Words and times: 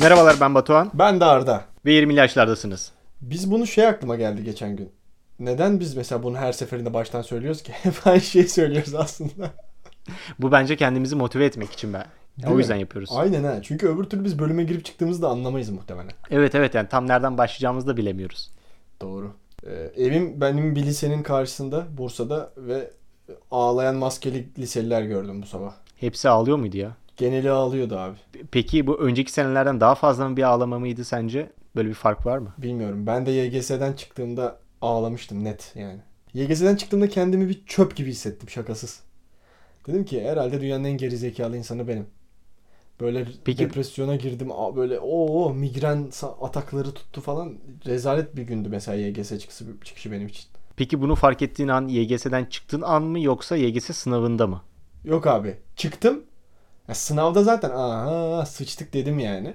Merhabalar 0.00 0.36
ben 0.40 0.54
Batuhan 0.54 0.90
Ben 0.94 1.20
de 1.20 1.24
Arda. 1.24 1.64
ve 1.86 1.90
20'li 1.92 2.14
yaşlardasınız. 2.14 2.92
Biz 3.20 3.50
bunu 3.50 3.66
şey 3.66 3.86
aklıma 3.86 4.16
geldi 4.16 4.44
geçen 4.44 4.76
gün. 4.76 4.92
Neden 5.38 5.80
biz 5.80 5.96
mesela 5.96 6.22
bunu 6.22 6.36
her 6.36 6.52
seferinde 6.52 6.94
baştan 6.94 7.22
söylüyoruz 7.22 7.62
ki? 7.62 7.72
Hep 7.82 7.94
aynı 8.06 8.20
şeyi 8.20 8.48
söylüyoruz 8.48 8.94
aslında. 8.94 9.50
Bu 10.38 10.52
bence 10.52 10.76
kendimizi 10.76 11.16
motive 11.16 11.44
etmek 11.44 11.72
için 11.72 11.92
ben. 11.92 12.04
Değil 12.38 12.48
o 12.52 12.54
mi? 12.54 12.58
yüzden 12.60 12.76
yapıyoruz. 12.76 13.10
Aynen 13.12 13.44
ha. 13.44 13.62
Çünkü 13.62 13.88
öbür 13.88 14.04
türlü 14.04 14.24
biz 14.24 14.38
bölüme 14.38 14.64
girip 14.64 14.84
çıktığımızda 14.84 15.28
anlamayız 15.28 15.70
muhtemelen. 15.70 16.12
Evet 16.30 16.54
evet 16.54 16.74
yani 16.74 16.88
tam 16.88 17.08
nereden 17.08 17.38
başlayacağımızı 17.38 17.86
da 17.86 17.96
bilemiyoruz. 17.96 18.50
Doğru. 19.00 19.32
Ee, 19.66 19.90
evim 19.96 20.40
benim 20.40 20.76
bir 20.76 20.82
lisenin 20.82 21.22
karşısında 21.22 21.86
Bursa'da 21.98 22.52
ve 22.56 22.90
ağlayan 23.50 23.96
maskeli 23.96 24.48
liseliler 24.58 25.02
gördüm 25.02 25.42
bu 25.42 25.46
sabah. 25.46 25.74
Hepsi 25.96 26.28
ağlıyor 26.28 26.56
muydu 26.56 26.76
ya? 26.76 26.96
Geneli 27.16 27.50
ağlıyordu 27.50 27.98
abi. 27.98 28.16
Peki 28.50 28.86
bu 28.86 29.00
önceki 29.00 29.32
senelerden 29.32 29.80
daha 29.80 29.94
fazla 29.94 30.28
mı 30.28 30.36
bir 30.36 30.42
ağlama 30.42 30.78
mıydı 30.78 31.04
sence? 31.04 31.50
Böyle 31.76 31.88
bir 31.88 31.94
fark 31.94 32.26
var 32.26 32.38
mı? 32.38 32.54
Bilmiyorum. 32.58 33.06
Ben 33.06 33.26
de 33.26 33.30
YGS'den 33.30 33.92
çıktığımda 33.92 34.58
ağlamıştım 34.80 35.44
net 35.44 35.72
yani. 35.74 35.98
YGS'den 36.34 36.76
çıktığımda 36.76 37.08
kendimi 37.08 37.48
bir 37.48 37.66
çöp 37.66 37.96
gibi 37.96 38.10
hissettim 38.10 38.50
şakasız. 38.50 39.00
Dedim 39.86 40.04
ki 40.04 40.24
herhalde 40.24 40.60
dünyanın 40.60 40.84
en 40.84 40.96
gerizekalı 40.96 41.56
insanı 41.56 41.88
benim. 41.88 42.06
Böyle 43.00 43.26
Peki- 43.44 43.64
depresyona 43.68 44.16
girdim. 44.16 44.52
Aa, 44.52 44.76
Böyle 44.76 44.98
o 45.00 45.54
migren 45.54 46.10
atakları 46.40 46.92
tuttu 46.94 47.20
falan. 47.20 47.54
Rezalet 47.86 48.36
bir 48.36 48.42
gündü 48.42 48.68
mesela 48.68 48.98
YGS 49.06 49.38
çıkışı, 49.38 49.64
çıkışı 49.84 50.12
benim 50.12 50.26
için. 50.26 50.44
Peki 50.76 51.00
bunu 51.00 51.14
fark 51.14 51.42
ettiğin 51.42 51.68
an 51.68 51.88
YGS'den 51.88 52.44
çıktığın 52.44 52.82
an 52.82 53.02
mı 53.02 53.20
yoksa 53.20 53.56
YGS 53.56 53.84
sınavında 53.96 54.46
mı? 54.46 54.62
Yok 55.04 55.26
abi. 55.26 55.56
Çıktım. 55.76 56.24
Ya 56.88 56.94
sınavda 56.94 57.42
zaten 57.42 57.70
aha 57.70 58.46
sıçtık 58.46 58.92
dedim 58.94 59.18
yani. 59.18 59.54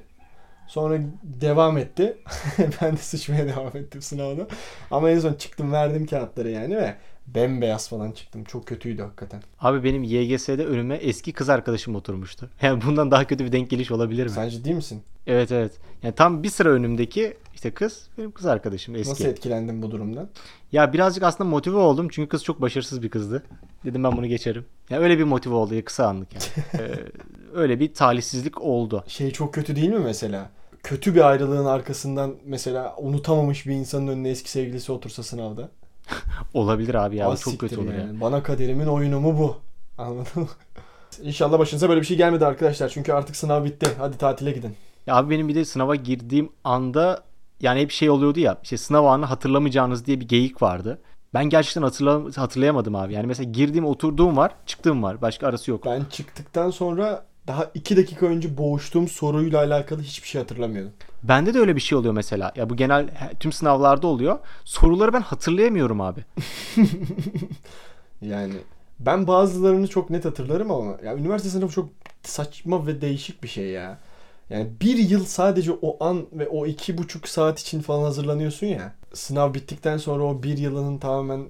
Sonra 0.68 1.00
devam 1.24 1.78
etti. 1.78 2.18
ben 2.82 2.94
de 2.94 2.98
sıçmaya 2.98 3.48
devam 3.48 3.78
ettim 3.78 4.02
sınavda. 4.02 4.48
Ama 4.92 5.10
en 5.10 5.20
son 5.20 5.34
çıktım 5.34 5.72
verdim 5.72 6.06
kağıtları 6.06 6.50
yani 6.50 6.78
ve 6.78 6.96
bembeyaz 7.36 7.90
falan 7.90 8.12
çıktım. 8.12 8.44
Çok 8.44 8.68
kötüydü 8.68 9.02
hakikaten. 9.02 9.44
Abi 9.60 9.84
benim 9.84 10.04
YGS'de 10.04 10.66
önüme 10.66 10.96
eski 10.96 11.34
kız 11.34 11.50
arkadaşım 11.50 11.96
oturmuştu. 11.96 12.50
Yani 12.62 12.82
bundan 12.86 13.12
daha 13.12 13.28
kötü 13.28 13.46
bir 13.46 13.52
denk 13.52 13.70
geliş 13.70 13.92
olabilir 13.92 14.24
mi? 14.24 14.30
Sen 14.30 14.50
ciddi 14.50 14.74
misin? 14.74 15.02
Evet 15.28 15.52
evet. 15.52 15.72
Yani 16.04 16.16
tam 16.16 16.44
bir 16.44 16.50
sıra 16.50 16.70
önümdeki 16.70 17.38
işte 17.56 17.72
kız 17.72 18.08
benim 18.18 18.32
kız 18.32 18.46
arkadaşım 18.46 18.96
eski. 18.96 19.12
Nasıl 19.12 19.26
etkilendin 19.26 19.82
bu 19.82 19.92
durumdan? 19.92 20.30
Ya 20.72 20.94
birazcık 20.94 21.24
aslında 21.24 21.50
motive 21.50 21.78
oldum 21.78 22.08
çünkü 22.12 22.30
kız 22.30 22.44
çok 22.44 22.62
başarısız 22.62 23.02
bir 23.02 23.10
kızdı. 23.10 23.44
Dedim 23.86 24.04
ben 24.04 24.18
bunu 24.18 24.28
geçerim. 24.28 24.66
Ya 24.90 25.00
öyle 25.00 25.18
bir 25.18 25.24
motive 25.24 25.54
oldu 25.54 25.76
ya 25.76 25.86
kısa 25.86 26.08
anlık 26.08 26.30
yani. 26.34 26.44
Ee, 26.84 26.96
öyle 27.54 27.80
bir 27.80 27.94
talihsizlik 27.94 28.62
oldu. 28.62 29.04
Şey 29.08 29.32
çok 29.32 29.54
kötü 29.54 29.76
değil 29.76 29.90
mi 29.90 30.00
mesela? 30.00 30.50
Kötü 30.84 31.16
bir 31.16 31.30
ayrılığın 31.30 31.66
arkasından 31.66 32.36
mesela 32.46 32.96
unutamamış 32.98 33.68
bir 33.68 33.72
insanın 33.72 34.08
önüne 34.08 34.30
eski 34.30 34.52
sevgilisi 34.52 34.92
otursa 34.92 35.24
sınavda. 35.24 35.70
Olabilir 36.54 36.96
abi 36.96 37.16
ya. 37.16 37.38
çok 37.38 37.60
kötü 37.60 37.80
olur 37.80 37.94
ya. 37.94 38.00
yani. 38.00 38.22
Bana 38.22 38.44
kaderimin 38.44 38.88
oyunu 38.88 39.20
mu 39.20 39.38
bu? 39.40 39.58
Anladın 39.98 40.42
mı? 40.42 40.48
İnşallah 41.24 41.60
başınıza 41.60 41.90
böyle 41.90 42.02
bir 42.02 42.06
şey 42.06 42.18
gelmedi 42.18 42.46
arkadaşlar. 42.46 42.90
Çünkü 42.90 43.14
artık 43.14 43.36
sınav 43.36 43.66
bitti. 43.66 43.88
Hadi 43.98 44.18
tatile 44.18 44.52
gidin. 44.52 44.76
Ya 45.08 45.16
abi 45.16 45.30
benim 45.30 45.48
bir 45.48 45.56
de 45.56 45.66
sınava 45.66 45.96
girdiğim 45.96 46.50
anda 46.64 47.24
yani 47.62 47.82
hep 47.82 47.92
şey 47.92 48.10
oluyordu 48.10 48.40
ya. 48.40 48.58
işte 48.64 48.78
sınav 48.78 49.06
anı 49.06 49.26
hatırlamayacağınız 49.26 50.06
diye 50.06 50.20
bir 50.20 50.28
geyik 50.28 50.62
vardı. 50.62 51.02
Ben 51.34 51.46
gerçekten 51.46 51.82
hatırla, 51.82 52.22
hatırlayamadım 52.36 52.96
abi. 52.96 53.14
Yani 53.14 53.28
mesela 53.28 53.52
girdiğim 53.52 53.86
oturduğum 53.86 54.38
var, 54.38 54.52
çıktığım 54.66 55.04
var. 55.04 55.22
Başka 55.22 55.48
arası 55.48 55.72
yok. 55.72 55.86
Ben 55.86 56.06
çıktıktan 56.12 56.70
sonra 56.70 57.26
daha 57.48 57.72
iki 57.74 57.98
dakika 57.98 58.26
önce 58.26 58.58
boğuştuğum 58.58 59.08
soruyla 59.08 59.60
alakalı 59.60 60.02
hiçbir 60.02 60.28
şey 60.28 60.42
hatırlamıyordum. 60.42 60.94
Bende 61.24 61.54
de 61.54 61.60
öyle 61.60 61.76
bir 61.76 61.82
şey 61.82 61.98
oluyor 61.98 62.14
mesela. 62.14 62.52
Ya 62.56 62.70
bu 62.70 62.76
genel 62.76 63.10
tüm 63.40 63.52
sınavlarda 63.52 64.08
oluyor. 64.08 64.40
Soruları 64.66 65.14
ben 65.14 65.22
hatırlayamıyorum 65.22 66.02
abi. 66.02 66.26
Yani 68.22 68.54
ben 69.00 69.28
bazılarını 69.28 69.88
çok 69.88 70.10
net 70.10 70.26
hatırlarım 70.26 70.72
ama 70.72 70.98
ya 71.06 71.18
üniversite 71.18 71.50
sınavı 71.50 71.72
çok 71.72 71.90
saçma 72.24 72.88
ve 72.88 73.02
değişik 73.02 73.44
bir 73.44 73.48
şey 73.48 73.68
ya. 73.68 74.00
Yani 74.50 74.70
bir 74.82 74.98
yıl 74.98 75.26
sadece 75.26 75.72
o 75.82 76.06
an 76.06 76.26
ve 76.34 76.48
o 76.48 76.66
iki 76.66 76.98
buçuk 76.98 77.28
saat 77.28 77.60
için 77.60 77.82
falan 77.82 78.04
hazırlanıyorsun 78.04 78.68
ya. 78.68 78.94
Sınav 79.14 79.54
bittikten 79.54 79.98
sonra 79.98 80.24
o 80.24 80.44
bir 80.44 80.58
yılının 80.58 80.98
tamamen 80.98 81.46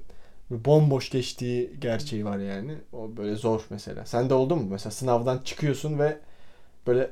bomboş 0.50 1.10
geçtiği 1.10 1.72
gerçeği 1.82 2.26
var 2.26 2.38
yani. 2.38 2.78
O 2.94 3.18
böyle 3.18 3.36
zor 3.36 3.62
mesela. 3.70 4.06
Sende 4.06 4.34
oldu 4.34 4.56
mu? 4.56 4.68
Mesela 4.72 4.92
sınavdan 4.92 5.38
çıkıyorsun 5.46 6.00
ve 6.00 6.18
böyle 6.88 7.12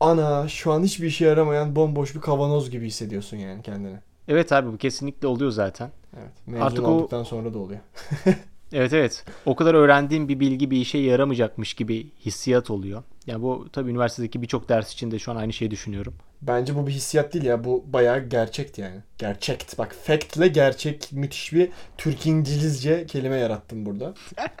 ana 0.00 0.48
şu 0.48 0.72
an 0.72 0.82
hiçbir 0.82 1.06
işe 1.06 1.24
yaramayan 1.24 1.76
bomboş 1.76 2.14
bir 2.14 2.20
kavanoz 2.20 2.70
gibi 2.70 2.86
hissediyorsun 2.86 3.36
yani 3.36 3.62
kendini. 3.62 3.96
Evet 4.28 4.52
abi 4.52 4.72
bu 4.72 4.78
kesinlikle 4.78 5.26
oluyor 5.28 5.50
zaten. 5.50 5.90
Evet. 6.16 6.32
Mezun 6.46 6.64
Artık 6.66 6.84
o- 6.84 6.90
olduktan 6.90 7.22
sonra 7.22 7.54
da 7.54 7.58
oluyor. 7.58 7.80
Evet 8.72 8.92
evet. 8.92 9.24
O 9.46 9.56
kadar 9.56 9.74
öğrendiğim 9.74 10.28
bir 10.28 10.40
bilgi 10.40 10.70
bir 10.70 10.76
işe 10.76 10.98
yaramayacakmış 10.98 11.74
gibi 11.74 12.06
hissiyat 12.26 12.70
oluyor. 12.70 13.02
Yani 13.26 13.42
bu 13.42 13.68
tabii 13.72 13.90
üniversitedeki 13.90 14.42
birçok 14.42 14.68
ders 14.68 14.92
için 14.92 15.10
de 15.10 15.18
şu 15.18 15.32
an 15.32 15.36
aynı 15.36 15.52
şeyi 15.52 15.70
düşünüyorum. 15.70 16.14
Bence 16.42 16.76
bu 16.76 16.86
bir 16.86 16.92
hissiyat 16.92 17.34
değil 17.34 17.44
ya. 17.44 17.64
Bu 17.64 17.84
bayağı 17.86 18.28
gerçekti 18.28 18.80
yani. 18.80 18.96
Gerçekt. 19.18 19.78
Bak 19.78 19.96
fact 20.02 20.36
ile 20.36 20.48
gerçek 20.48 21.12
müthiş 21.12 21.52
bir 21.52 21.68
Türk 21.98 22.26
İngilizce 22.26 23.06
kelime 23.06 23.36
yarattım 23.36 23.86
burada. 23.86 24.14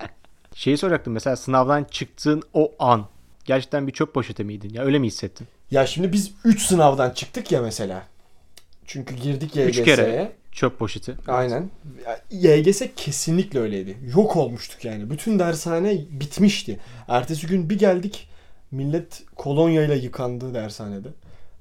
Şeyi 0.54 0.78
soracaktım 0.78 1.12
mesela 1.12 1.36
sınavdan 1.36 1.84
çıktığın 1.84 2.42
o 2.54 2.72
an 2.78 3.06
gerçekten 3.50 3.86
bir 3.86 3.92
çöp 3.92 4.14
poşeti 4.14 4.44
miydin? 4.44 4.70
Ya 4.74 4.82
öyle 4.82 4.98
mi 4.98 5.06
hissettin? 5.06 5.46
Ya 5.70 5.86
şimdi 5.86 6.12
biz 6.12 6.32
3 6.44 6.62
sınavdan 6.62 7.10
çıktık 7.10 7.52
ya 7.52 7.62
mesela. 7.62 8.02
Çünkü 8.86 9.14
girdik 9.14 9.56
YGS'ye. 9.56 9.68
Üç 9.68 9.84
kere. 9.84 10.32
Çöp 10.52 10.78
poşeti. 10.78 11.16
Aynen. 11.28 11.70
YGS 12.30 12.82
kesinlikle 12.96 13.60
öyleydi. 13.60 13.96
Yok 14.16 14.36
olmuştuk 14.36 14.84
yani. 14.84 15.10
Bütün 15.10 15.38
dershane 15.38 15.98
bitmişti. 16.10 16.80
Ertesi 17.08 17.46
gün 17.46 17.70
bir 17.70 17.78
geldik. 17.78 18.28
Millet 18.70 19.22
kolonyayla 19.36 19.94
yıkandı 19.94 20.54
dershanede. 20.54 21.08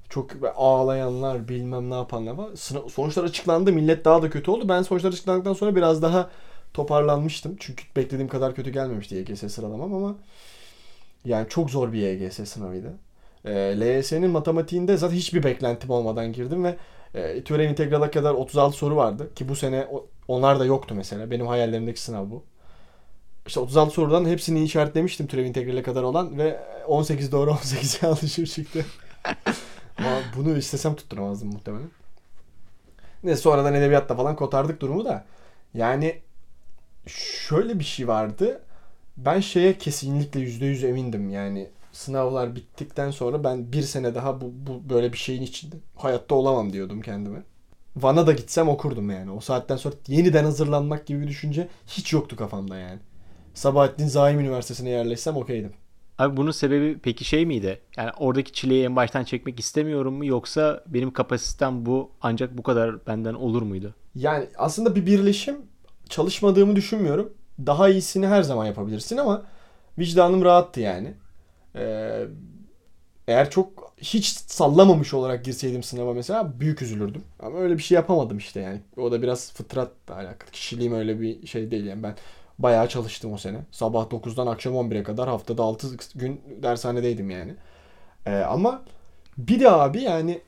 Çok 0.10 0.32
ağlayanlar 0.56 1.48
bilmem 1.48 1.90
ne 1.90 1.96
yapanlar 1.96 2.34
var. 2.34 2.50
Sınav, 2.56 2.88
sonuçlar 2.88 3.24
açıklandı. 3.24 3.74
Millet 3.74 4.06
daha 4.06 4.22
da 4.22 4.30
kötü 4.30 4.52
oldu. 4.52 4.70
Ben 4.70 4.82
sonuçlar 4.82 5.10
açıklandıktan 5.10 5.54
sonra 5.54 5.76
biraz 5.76 6.02
daha 6.02 6.30
toparlanmıştım. 6.74 7.56
Çünkü 7.60 7.84
beklediğim 7.96 8.28
kadar 8.28 8.56
kötü 8.56 8.70
gelmemişti 8.70 9.16
YGS 9.16 9.54
sıralamam 9.54 9.94
ama 9.94 10.16
yani 11.25 11.50
çok 11.50 11.69
zor 11.69 11.94
bir 11.94 12.00
YGS 12.00 12.50
sınavıydı. 12.50 12.94
E, 13.46 13.52
LYS'nin 13.52 14.30
matematiğinde 14.31 14.97
zaten 14.97 15.16
hiçbir 15.16 15.44
beklentim 15.44 15.90
olmadan 15.90 16.34
girdim 16.34 16.63
ve 16.63 16.78
e, 17.13 17.44
türev 17.44 17.69
integrala 17.69 18.12
kadar 18.12 18.34
36 18.34 18.78
soru 18.78 18.96
vardı 18.96 19.34
ki 19.35 19.50
bu 19.50 19.56
sene 19.56 19.88
onlar 20.28 20.59
da 20.59 20.66
yoktu 20.66 20.96
mesela. 20.96 21.31
Benim 21.31 21.47
hayallerimdeki 21.47 22.02
sınav 22.02 22.29
bu. 22.29 22.44
İşte 23.47 23.59
36 23.59 23.91
sorudan 23.91 24.25
hepsini 24.25 24.63
işaretlemiştim 24.63 25.28
türev 25.28 25.46
integrale 25.46 25.84
kadar 25.84 26.03
olan 26.03 26.38
ve 26.38 26.59
18 26.88 27.31
doğru 27.31 27.52
18 27.52 28.00
yanlışım 28.03 28.46
çıktı. 28.46 28.85
Ama 29.97 30.22
bunu 30.38 30.58
istesem 30.58 30.96
tutturamazdım 30.96 31.50
muhtemelen. 31.50 31.90
Neyse 33.24 33.41
sonradan 33.41 33.74
edebiyatta 33.74 34.16
falan 34.16 34.35
kotardık 34.35 34.81
durumu 34.81 35.06
da. 35.06 35.25
Yani 35.74 36.22
şöyle 37.08 37.79
bir 37.79 37.84
şey 37.84 38.08
vardı. 38.08 38.61
Ben 39.26 39.40
şeye 39.40 39.78
kesinlikle 39.78 40.40
%100 40.40 40.88
emindim 40.88 41.30
yani. 41.30 41.70
Sınavlar 41.92 42.56
bittikten 42.56 43.12
sonra 43.12 43.44
ben 43.44 43.72
bir 43.74 43.82
sene 43.82 44.16
daha 44.16 44.42
bu, 44.42 44.52
bu 44.54 44.90
böyle 44.90 45.14
bir 45.14 45.18
şeyin 45.18 45.42
içinde 45.42 45.76
hayatta 45.96 46.36
olamam 46.36 46.74
diyordum 46.74 47.02
kendime. 47.02 47.44
Van'a 47.96 48.28
da 48.28 48.32
gitsem 48.32 48.70
okurdum 48.70 49.10
yani. 49.10 49.32
O 49.32 49.40
saatten 49.40 49.76
sonra 49.78 49.96
yeniden 50.08 50.44
hazırlanmak 50.44 51.06
gibi 51.08 51.22
bir 51.22 51.28
düşünce 51.28 51.68
hiç 51.88 52.14
yoktu 52.14 52.36
kafamda 52.36 52.78
yani. 52.78 53.00
Sabahattin 53.54 54.08
Zaim 54.08 54.40
Üniversitesi'ne 54.40 54.90
yerleşsem 54.90 55.36
okeydim. 55.38 55.74
Abi 56.18 56.38
bunun 56.38 56.52
sebebi 56.52 57.00
peki 57.00 57.26
şey 57.26 57.46
miydi? 57.46 57.80
Yani 57.98 58.12
oradaki 58.18 58.54
çileyi 58.54 58.86
en 58.86 58.96
baştan 58.96 59.24
çekmek 59.24 59.60
istemiyorum 59.60 60.14
mu 60.14 60.26
yoksa 60.26 60.84
benim 60.88 61.14
kapasitem 61.14 61.86
bu 61.86 62.12
ancak 62.22 62.58
bu 62.58 62.64
kadar 62.64 63.08
benden 63.08 63.34
olur 63.34 63.62
muydu? 63.62 63.96
Yani 64.16 64.46
aslında 64.58 64.96
bir 64.96 65.06
birleşim 65.06 65.56
çalışmadığımı 66.10 66.76
düşünmüyorum. 66.76 67.34
Daha 67.66 67.90
iyisini 67.90 68.28
her 68.28 68.44
zaman 68.44 68.66
yapabilirsin 68.66 69.17
ama 69.17 69.44
vicdanım 70.00 70.46
rahattı 70.46 70.79
yani. 70.79 71.14
Ee, 71.76 72.26
eğer 73.28 73.50
çok 73.50 73.94
hiç 73.97 74.26
sallamamış 74.28 75.14
olarak 75.14 75.46
girseydim 75.46 75.84
sınava 75.84 76.14
mesela 76.14 76.59
büyük 76.59 76.82
üzülürdüm. 76.82 77.23
Ama 77.40 77.59
öyle 77.59 77.78
bir 77.78 77.84
şey 77.84 77.96
yapamadım 77.96 78.38
işte 78.38 78.59
yani. 78.59 78.82
O 78.97 79.11
da 79.11 79.22
biraz 79.22 79.53
fıtratla 79.53 80.16
alakalı. 80.16 80.52
Kişiliğim 80.52 80.94
öyle 80.94 81.22
bir 81.22 81.47
şey 81.47 81.72
değil 81.72 81.85
yani. 81.85 82.03
Ben 82.03 82.16
bayağı 82.59 82.90
çalıştım 82.90 83.34
o 83.34 83.38
sene. 83.38 83.58
Sabah 83.72 84.11
9'dan 84.11 84.47
akşam 84.47 84.73
11'e 84.76 85.03
kadar 85.03 85.29
haftada 85.29 85.64
6 85.64 85.88
gün 86.16 86.41
dershanedeydim 86.64 87.29
yani. 87.29 87.56
Ee, 88.26 88.35
ama 88.35 88.82
bir 89.38 89.59
de 89.59 89.72
abi 89.72 90.02
yani 90.02 90.41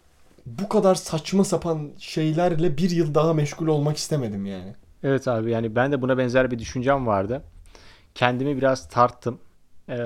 bu 0.46 0.70
kadar 0.70 0.96
saçma 0.96 1.44
sapan 1.44 1.90
şeylerle 2.00 2.78
bir 2.78 2.90
yıl 2.90 3.16
daha 3.16 3.34
meşgul 3.34 3.68
olmak 3.68 3.98
istemedim 3.98 4.46
yani. 4.46 4.76
Evet 5.04 5.28
abi 5.28 5.52
yani 5.52 5.76
ben 5.76 5.92
de 5.92 6.02
buna 6.02 6.18
benzer 6.18 6.52
bir 6.52 6.60
düşüncem 6.60 7.08
vardı. 7.08 7.44
Kendimi 8.16 8.58
biraz 8.58 8.90
tarttım. 8.90 9.40
Ee, 9.90 9.98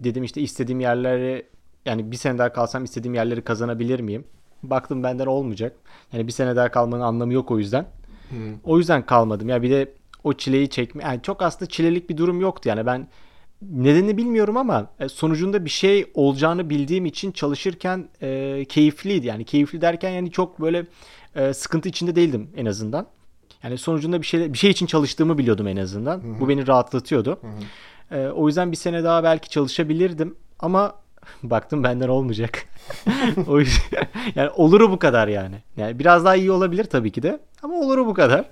dedim 0.00 0.24
işte 0.24 0.40
istediğim 0.40 0.80
yerleri 0.80 1.46
yani 1.86 2.10
bir 2.10 2.16
sene 2.16 2.38
daha 2.38 2.52
kalsam 2.52 2.84
istediğim 2.84 3.14
yerleri 3.14 3.42
kazanabilir 3.42 4.00
miyim? 4.00 4.24
Baktım 4.62 5.02
benden 5.02 5.26
olmayacak. 5.26 5.76
Yani 6.12 6.26
bir 6.26 6.32
sene 6.32 6.56
daha 6.56 6.70
kalmanın 6.70 7.02
anlamı 7.02 7.32
yok 7.32 7.50
o 7.50 7.58
yüzden. 7.58 7.86
O 8.64 8.78
yüzden 8.78 9.06
kalmadım. 9.06 9.48
Ya 9.48 9.62
bir 9.62 9.70
de 9.70 9.92
o 10.24 10.32
çileyi 10.32 10.70
çekme. 10.70 11.02
Yani 11.02 11.22
çok 11.22 11.42
aslında 11.42 11.68
çilelik 11.68 12.10
bir 12.10 12.16
durum 12.16 12.40
yoktu. 12.40 12.68
Yani 12.68 12.86
ben 12.86 13.08
nedenini 13.62 14.16
bilmiyorum 14.16 14.56
ama 14.56 14.90
e, 15.00 15.08
sonucunda 15.08 15.64
bir 15.64 15.70
şey 15.70 16.10
olacağını 16.14 16.70
bildiğim 16.70 17.06
için 17.06 17.32
çalışırken 17.32 18.08
e, 18.22 18.64
keyifliydi. 18.68 19.26
Yani 19.26 19.44
keyifli 19.44 19.80
derken 19.80 20.10
yani 20.10 20.30
çok 20.30 20.60
böyle 20.60 20.86
e, 21.34 21.54
sıkıntı 21.54 21.88
içinde 21.88 22.16
değildim 22.16 22.50
en 22.56 22.66
azından. 22.66 23.06
Yani 23.62 23.78
sonucunda 23.78 24.20
bir 24.20 24.26
şey 24.26 24.52
bir 24.52 24.58
şey 24.58 24.70
için 24.70 24.86
çalıştığımı 24.86 25.38
biliyordum 25.38 25.68
en 25.68 25.76
azından. 25.76 26.40
Bu 26.40 26.48
beni 26.48 26.66
rahatlatıyordu. 26.66 27.40
E, 28.10 28.26
o 28.26 28.46
yüzden 28.46 28.72
bir 28.72 28.76
sene 28.76 29.04
daha 29.04 29.24
belki 29.24 29.48
çalışabilirdim 29.48 30.36
ama 30.58 30.94
baktım 31.42 31.84
benden 31.84 32.08
olmayacak. 32.08 32.64
o 33.48 33.60
yüzden, 33.60 34.08
yani 34.34 34.50
oluru 34.50 34.90
bu 34.90 34.98
kadar 34.98 35.28
yani. 35.28 35.62
Yani 35.76 35.98
biraz 35.98 36.24
daha 36.24 36.36
iyi 36.36 36.50
olabilir 36.50 36.84
tabii 36.84 37.10
ki 37.10 37.22
de 37.22 37.40
ama 37.62 37.74
oluru 37.74 38.06
bu 38.06 38.14
kadar. 38.14 38.44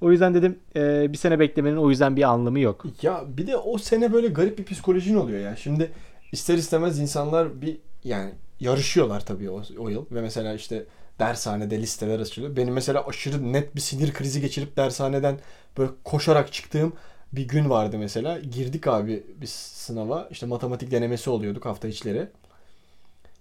O 0.00 0.12
yüzden 0.12 0.34
dedim 0.34 0.58
e, 0.76 1.12
bir 1.12 1.18
sene 1.18 1.38
beklemenin 1.38 1.76
o 1.76 1.90
yüzden 1.90 2.16
bir 2.16 2.22
anlamı 2.22 2.60
yok. 2.60 2.84
Ya 3.02 3.24
bir 3.26 3.46
de 3.46 3.56
o 3.56 3.78
sene 3.78 4.12
böyle 4.12 4.28
garip 4.28 4.58
bir 4.58 4.64
psikolojin 4.64 5.16
oluyor 5.16 5.40
ya. 5.40 5.56
Şimdi 5.56 5.92
ister 6.32 6.54
istemez 6.54 6.98
insanlar 6.98 7.62
bir 7.62 7.78
yani 8.04 8.30
yarışıyorlar 8.60 9.26
tabii 9.26 9.50
o, 9.50 9.62
o 9.78 9.88
yıl 9.88 10.06
ve 10.10 10.20
mesela 10.20 10.54
işte 10.54 10.84
dershanede 11.18 11.78
listeler 11.78 12.20
açılıyor. 12.20 12.56
Benim 12.56 12.74
mesela 12.74 13.06
aşırı 13.06 13.52
net 13.52 13.76
bir 13.76 13.80
sinir 13.80 14.12
krizi 14.12 14.40
geçirip 14.40 14.76
dershaneden 14.76 15.38
böyle 15.78 15.90
koşarak 16.04 16.52
çıktığım 16.52 16.92
bir 17.32 17.48
gün 17.48 17.70
vardı 17.70 17.98
mesela. 17.98 18.38
Girdik 18.38 18.86
abi 18.86 19.22
bir 19.40 19.46
sınava. 19.46 20.28
İşte 20.30 20.46
matematik 20.46 20.90
denemesi 20.90 21.30
oluyorduk 21.30 21.64
hafta 21.66 21.88
içleri. 21.88 22.28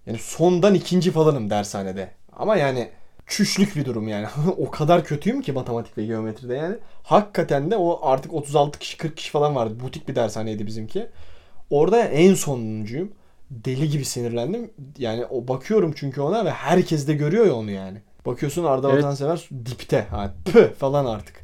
Yani 0.06 0.18
sondan 0.18 0.74
ikinci 0.74 1.12
falanım 1.12 1.50
dershanede. 1.50 2.12
Ama 2.34 2.56
yani 2.56 2.90
çüşlük 3.28 3.76
bir 3.76 3.86
durum 3.86 4.08
yani. 4.08 4.28
o 4.58 4.72
kadar 4.72 5.04
kötüyüm 5.04 5.42
ki 5.42 5.52
matematik 5.52 5.98
ve 5.98 6.06
geometride 6.06 6.56
yani. 6.56 6.76
Hakikaten 7.04 7.72
de 7.72 7.78
o 7.78 8.00
artık 8.04 8.34
36 8.34 8.80
kişi 8.80 8.98
40 8.98 9.18
kişi 9.18 9.32
falan 9.32 9.56
vardı. 9.56 9.80
Butik 9.80 10.08
bir 10.08 10.16
dershaneydi 10.16 10.68
bizimki. 10.68 11.08
Orada 11.70 12.00
en 12.02 12.34
sonuncuyum. 12.34 13.12
Deli 13.52 13.90
gibi 13.90 14.06
sinirlendim. 14.06 14.72
Yani 14.98 15.26
o 15.26 15.48
bakıyorum 15.48 15.94
çünkü 15.96 16.22
ona 16.22 16.46
ve 16.46 16.52
herkes 16.52 17.08
de 17.08 17.14
görüyor 17.14 17.46
ya 17.46 17.56
onu 17.56 17.72
yani. 17.72 18.02
Bakıyorsun 18.26 18.64
Arda 18.64 18.92
evet. 18.92 19.04
Vatansever 19.04 19.50
dipte. 19.66 20.02
Ha, 20.02 20.34
püh 20.46 20.74
falan 20.74 21.06
artık. 21.06 21.42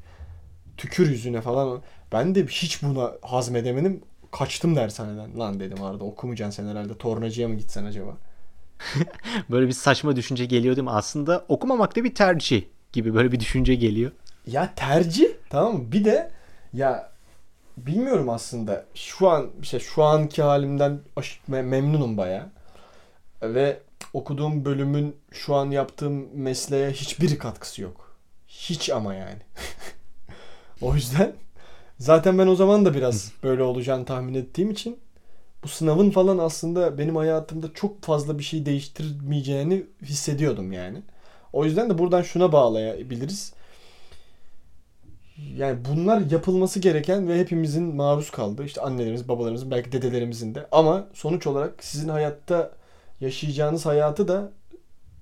Tükür 0.77 1.09
yüzüne 1.09 1.42
falan. 1.42 1.81
Ben 2.12 2.36
de 2.36 2.45
hiç 2.45 2.83
buna 2.83 3.12
hazmedemedim. 3.21 4.01
Kaçtım 4.31 4.75
dershaneden. 4.75 5.39
Lan 5.39 5.59
dedim 5.59 5.83
Arda 5.83 6.04
okumayacaksın 6.04 6.63
sen 6.63 6.69
herhalde. 6.69 6.98
Tornacıya 6.98 7.48
mı 7.48 7.56
gitsen 7.56 7.86
acaba? 7.86 8.18
böyle 9.50 9.68
bir 9.68 9.74
saçma 9.74 10.15
düşünce 10.15 10.45
geliyor 10.45 10.75
değil 10.75 10.83
mi? 10.83 10.92
Aslında 10.92 11.45
okumamak 11.48 11.95
da 11.95 12.03
bir 12.03 12.15
tercih 12.15 12.63
gibi 12.94 13.13
böyle 13.13 13.31
bir 13.31 13.39
düşünce 13.39 13.75
geliyor. 13.75 14.12
Ya 14.48 14.74
tercih 14.75 15.27
tamam 15.50 15.74
mı? 15.74 15.92
Bir 15.92 16.06
de 16.06 16.31
ya 16.74 17.10
bilmiyorum 17.77 18.29
aslında. 18.29 18.85
Şu 18.94 19.29
an 19.29 19.50
işte 19.62 19.79
şu 19.79 20.03
anki 20.03 20.41
halimden 20.41 21.00
memnunum 21.47 22.18
baya. 22.18 22.50
Ve 23.41 23.79
okuduğum 24.13 24.65
bölümün 24.65 25.15
şu 25.31 25.56
an 25.56 25.71
yaptığım 25.71 26.27
mesleğe 26.33 26.91
hiçbir 26.91 27.39
katkısı 27.39 27.81
yok. 27.81 28.18
Hiç 28.47 28.89
ama 28.89 29.13
yani. 29.13 29.41
o 30.81 30.95
yüzden 30.95 31.33
zaten 32.00 32.38
ben 32.38 32.47
o 32.47 32.56
zaman 32.56 32.85
da 32.85 32.94
biraz 32.94 33.31
böyle 33.44 33.63
olacağını 33.63 34.06
tahmin 34.06 34.33
ettiğim 34.33 34.71
için 34.71 35.00
bu 35.63 35.68
sınavın 35.68 36.12
falan 36.12 36.38
aslında 36.38 36.97
benim 36.97 37.15
hayatımda 37.15 37.74
çok 37.74 38.03
fazla 38.03 38.39
bir 38.39 38.44
şey 38.44 38.65
değiştirmeyeceğini 38.65 39.83
hissediyordum 40.01 40.71
yani. 40.71 41.01
O 41.53 41.65
yüzden 41.65 41.89
de 41.89 41.97
buradan 41.97 42.21
şuna 42.21 42.51
bağlayabiliriz. 42.51 43.53
Yani 45.38 45.80
bunlar 45.86 46.22
yapılması 46.31 46.80
gereken 46.80 47.28
ve 47.28 47.39
hepimizin 47.39 47.95
maruz 47.95 48.31
kaldığı 48.31 48.66
işte 48.66 48.81
annelerimiz, 48.81 49.28
babalarımızın, 49.28 49.72
belki 49.72 49.92
dedelerimizin 49.92 50.56
de 50.56 50.68
ama 50.72 51.07
sonuç 51.13 51.48
olarak 51.48 51.84
sizin 51.84 52.10
hayatta 52.10 52.72
yaşayacağınız 53.22 53.86
hayatı 53.86 54.28
da 54.28 54.51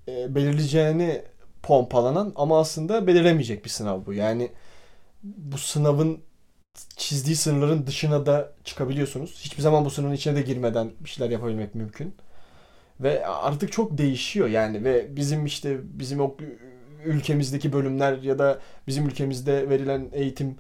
e, 0.08 0.36
belirleyeceğini 0.36 1.22
pompalanan 1.64 2.34
ama 2.36 2.60
aslında 2.60 3.08
belirlemeyecek 3.08 3.66
bir 3.66 3.70
sınav 3.70 4.06
bu. 4.06 4.14
Yani 4.14 4.52
bu 5.24 5.58
sınavın 5.58 6.20
çizdiği 6.98 7.36
sınırların 7.36 7.88
dışına 7.88 8.26
da 8.26 8.54
çıkabiliyorsunuz. 8.64 9.40
Hiçbir 9.42 9.62
zaman 9.62 9.86
bu 9.86 9.90
sınırın 9.90 10.14
içine 10.14 10.36
de 10.36 10.42
girmeden 10.42 10.92
bir 11.00 11.10
şeyler 11.10 11.32
yapabilmek 11.32 11.76
mümkün. 11.76 12.16
Ve 13.00 13.28
artık 13.28 13.72
çok 13.72 13.98
değişiyor 13.98 14.48
yani 14.48 14.84
ve 14.84 15.16
bizim 15.16 15.46
işte 15.46 15.78
bizim 15.84 16.20
o 16.20 16.38
ülkemizdeki 17.06 17.74
bölümler 17.74 18.18
ya 18.18 18.40
da 18.40 18.60
bizim 18.88 19.08
ülkemizde 19.08 19.70
verilen 19.70 20.10
eğitim 20.14 20.56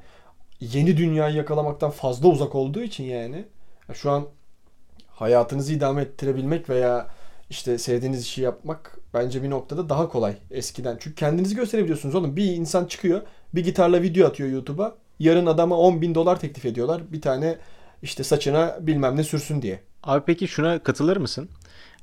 yeni 0.59 0.97
dünyayı 0.97 1.35
yakalamaktan 1.35 1.91
fazla 1.91 2.27
uzak 2.27 2.55
olduğu 2.55 2.81
için 2.81 3.03
yani 3.03 3.45
şu 3.93 4.11
an 4.11 4.25
hayatınızı 5.07 5.73
idame 5.73 6.01
ettirebilmek 6.01 6.69
veya 6.69 7.07
işte 7.49 7.77
sevdiğiniz 7.77 8.21
işi 8.21 8.41
yapmak 8.41 8.99
bence 9.13 9.43
bir 9.43 9.49
noktada 9.49 9.89
daha 9.89 10.09
kolay 10.09 10.35
eskiden. 10.51 10.97
Çünkü 10.99 11.15
kendinizi 11.15 11.55
gösterebiliyorsunuz 11.55 12.15
oğlum. 12.15 12.35
Bir 12.35 12.53
insan 12.53 12.85
çıkıyor 12.85 13.21
bir 13.55 13.63
gitarla 13.63 14.01
video 14.01 14.27
atıyor 14.27 14.49
YouTube'a. 14.49 14.95
Yarın 15.19 15.45
adama 15.45 15.77
10 15.77 16.01
bin 16.01 16.15
dolar 16.15 16.39
teklif 16.39 16.65
ediyorlar. 16.65 17.01
Bir 17.11 17.21
tane 17.21 17.57
işte 18.01 18.23
saçına 18.23 18.77
bilmem 18.81 19.15
ne 19.15 19.23
sürsün 19.23 19.61
diye. 19.61 19.79
Abi 20.03 20.23
peki 20.25 20.47
şuna 20.47 20.79
katılır 20.83 21.17
mısın? 21.17 21.49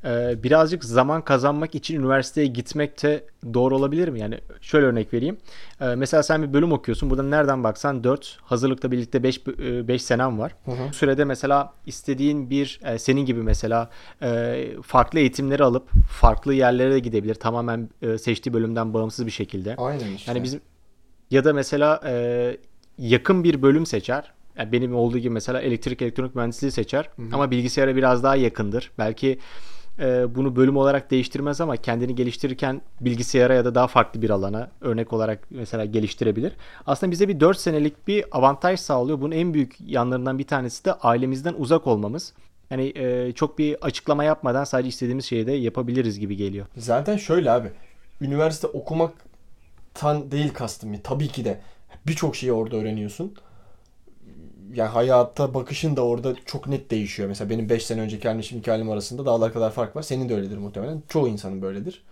Ee, 0.05 0.43
birazcık 0.43 0.85
zaman 0.85 1.25
kazanmak 1.25 1.75
için 1.75 2.01
üniversiteye 2.01 2.47
gitmek 2.47 3.03
de 3.03 3.25
doğru 3.55 3.77
olabilir 3.77 4.09
mi? 4.09 4.21
Yani 4.21 4.39
şöyle 4.61 4.87
örnek 4.87 5.15
vereyim. 5.15 5.37
Ee, 5.81 5.87
mesela 5.87 6.23
sen 6.23 6.43
bir 6.43 6.53
bölüm 6.53 6.73
okuyorsun. 6.73 7.11
Burada 7.11 7.23
nereden 7.23 7.65
baksan 7.65 8.05
4, 8.05 8.39
hazırlıkla 8.43 8.91
birlikte 8.91 9.23
5 9.23 9.47
5 9.47 10.03
senem 10.03 10.39
var. 10.39 10.55
Hı 10.65 10.71
hı. 10.71 10.89
Bu 10.89 10.95
sürede 10.95 11.25
mesela 11.25 11.73
istediğin 11.87 12.51
bir 12.51 12.81
e, 12.85 12.99
senin 12.99 13.27
gibi 13.27 13.43
mesela 13.43 13.91
e, 14.23 14.69
farklı 14.83 15.19
eğitimleri 15.19 15.65
alıp 15.65 15.91
farklı 16.11 16.55
yerlere 16.55 16.93
de 16.93 16.99
gidebilir. 16.99 17.35
Tamamen 17.35 17.89
e, 18.03 18.19
seçtiği 18.19 18.55
bölümden 18.55 18.95
bağımsız 18.95 19.27
bir 19.27 19.31
şekilde. 19.31 19.77
Aynen 19.77 20.13
işte. 20.13 20.31
Yani 20.31 20.43
bizim 20.43 20.61
ya 21.31 21.45
da 21.45 21.53
mesela 21.53 22.01
yakın 22.99 23.45
bir 23.45 23.63
bölüm 23.63 23.87
seçer. 23.87 24.33
Yani 24.59 24.73
benim 24.73 24.95
olduğu 24.95 25.19
gibi 25.19 25.31
mesela 25.31 25.61
elektrik 25.61 26.03
elektronik 26.03 26.35
mühendisliği 26.35 26.73
seçer. 26.73 27.11
Hı 27.17 27.23
hı. 27.23 27.27
Ama 27.33 27.51
bilgisayara 27.51 27.97
biraz 27.97 28.23
daha 28.23 28.37
yakındır. 28.37 28.91
Belki 28.99 29.39
e, 29.99 30.35
bunu 30.35 30.57
bölüm 30.57 30.77
olarak 30.77 31.11
değiştirmez 31.11 31.61
ama 31.61 31.77
kendini 31.77 32.15
geliştirirken 32.15 32.83
bilgisayara 33.01 33.55
ya 33.55 33.65
da 33.65 33.75
daha 33.75 33.87
farklı 33.87 34.23
bir 34.23 34.31
alana 34.31 34.71
örnek 34.81 35.13
olarak 35.13 35.47
mesela 35.51 35.85
geliştirebilir. 35.85 36.53
Aslında 36.87 37.13
bize 37.13 37.29
bir 37.29 37.41
4 37.41 37.59
senelik 37.59 38.09
bir 38.09 38.25
avantaj 38.33 38.81
sağlıyor. 38.81 39.21
Bunun 39.21 39.33
en 39.33 39.55
büyük 39.55 39.77
yanlarından 39.87 40.39
bir 40.39 40.47
tanesi 40.47 40.85
de 40.85 40.93
ailemizden 40.93 41.55
uzak 41.59 41.87
olmamız. 41.87 42.33
Yani 42.71 42.93
e, 42.97 43.33
çok 43.33 43.59
bir 43.59 43.77
açıklama 43.83 44.25
yapmadan 44.25 44.65
sadece 44.65 44.89
istediğimiz 44.89 45.25
şeyi 45.25 45.47
de 45.47 45.53
yapabiliriz 45.53 46.19
gibi 46.19 46.37
geliyor. 46.37 46.67
Zaten 46.77 47.17
şöyle 47.17 47.51
abi. 47.51 47.69
Üniversite 48.21 48.67
okumaktan 48.67 50.31
değil 50.31 50.53
kastım. 50.55 50.97
Tabii 51.05 51.29
ki 51.29 51.45
de 51.45 51.61
birçok 52.07 52.37
şeyi 52.37 52.53
orada 52.53 52.77
öğreniyorsun. 52.77 53.35
Yani 54.75 54.89
hayata 54.89 55.55
bakışın 55.55 55.97
da 55.97 56.05
orada 56.05 56.35
çok 56.45 56.67
net 56.67 56.91
değişiyor. 56.91 57.29
Mesela 57.29 57.51
benim 57.51 57.69
5 57.69 57.87
sene 57.87 58.01
önceki 58.01 58.29
halim 58.29 58.43
şimdiki 58.43 58.71
halim 58.71 58.91
arasında 58.91 59.27
dağlar 59.27 59.53
kadar 59.53 59.73
fark 59.73 59.97
var. 59.97 60.03
Senin 60.03 60.29
de 60.29 60.35
öyledir 60.35 60.57
muhtemelen. 60.57 61.03
Çoğu 61.09 61.29
insanın 61.29 61.63
böyledir. 61.63 62.05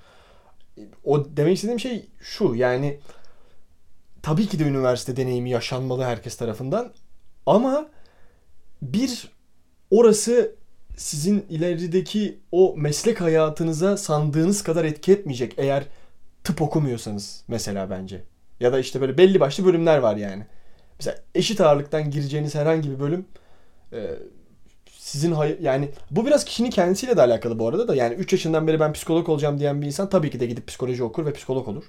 O 1.04 1.36
demek 1.36 1.54
istediğim 1.56 1.80
şey 1.80 2.06
şu 2.20 2.54
yani 2.54 2.98
tabii 4.22 4.46
ki 4.46 4.58
de 4.58 4.64
üniversite 4.64 5.16
deneyimi 5.16 5.50
yaşanmalı 5.50 6.04
herkes 6.04 6.36
tarafından 6.36 6.92
ama 7.46 7.86
bir 8.82 9.30
orası 9.90 10.54
sizin 10.96 11.46
ilerideki 11.50 12.38
o 12.52 12.74
meslek 12.76 13.20
hayatınıza 13.20 13.96
sandığınız 13.96 14.62
kadar 14.62 14.84
etki 14.84 15.12
etmeyecek 15.12 15.54
eğer 15.56 15.84
tıp 16.44 16.62
okumuyorsanız 16.62 17.44
mesela 17.48 17.90
bence. 17.90 18.22
Ya 18.60 18.72
da 18.72 18.78
işte 18.78 19.00
böyle 19.00 19.18
belli 19.18 19.40
başlı 19.40 19.64
bölümler 19.64 19.98
var 19.98 20.16
yani. 20.16 20.46
Mesela 21.00 21.18
eşit 21.34 21.60
ağırlıktan 21.60 22.10
gireceğiniz 22.10 22.54
herhangi 22.54 22.90
bir 22.90 23.00
bölüm 23.00 23.24
e, 23.92 24.10
sizin 24.90 25.32
hay- 25.32 25.58
yani 25.60 25.88
bu 26.10 26.26
biraz 26.26 26.44
kişinin 26.44 26.70
kendisiyle 26.70 27.16
de 27.16 27.22
alakalı 27.22 27.58
bu 27.58 27.68
arada 27.68 27.88
da 27.88 27.94
yani 27.94 28.14
3 28.14 28.32
yaşından 28.32 28.66
beri 28.66 28.80
ben 28.80 28.92
psikolog 28.92 29.28
olacağım 29.28 29.58
diyen 29.60 29.82
bir 29.82 29.86
insan 29.86 30.08
tabii 30.08 30.30
ki 30.30 30.40
de 30.40 30.46
gidip 30.46 30.66
psikoloji 30.66 31.02
okur 31.04 31.26
ve 31.26 31.32
psikolog 31.32 31.68
olur. 31.68 31.84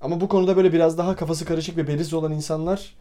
Ama 0.00 0.20
bu 0.20 0.28
konuda 0.28 0.56
böyle 0.56 0.72
biraz 0.72 0.98
daha 0.98 1.16
kafası 1.16 1.44
karışık 1.44 1.76
ve 1.76 1.88
belirsiz 1.88 2.14
olan 2.14 2.32
insanlar 2.32 2.94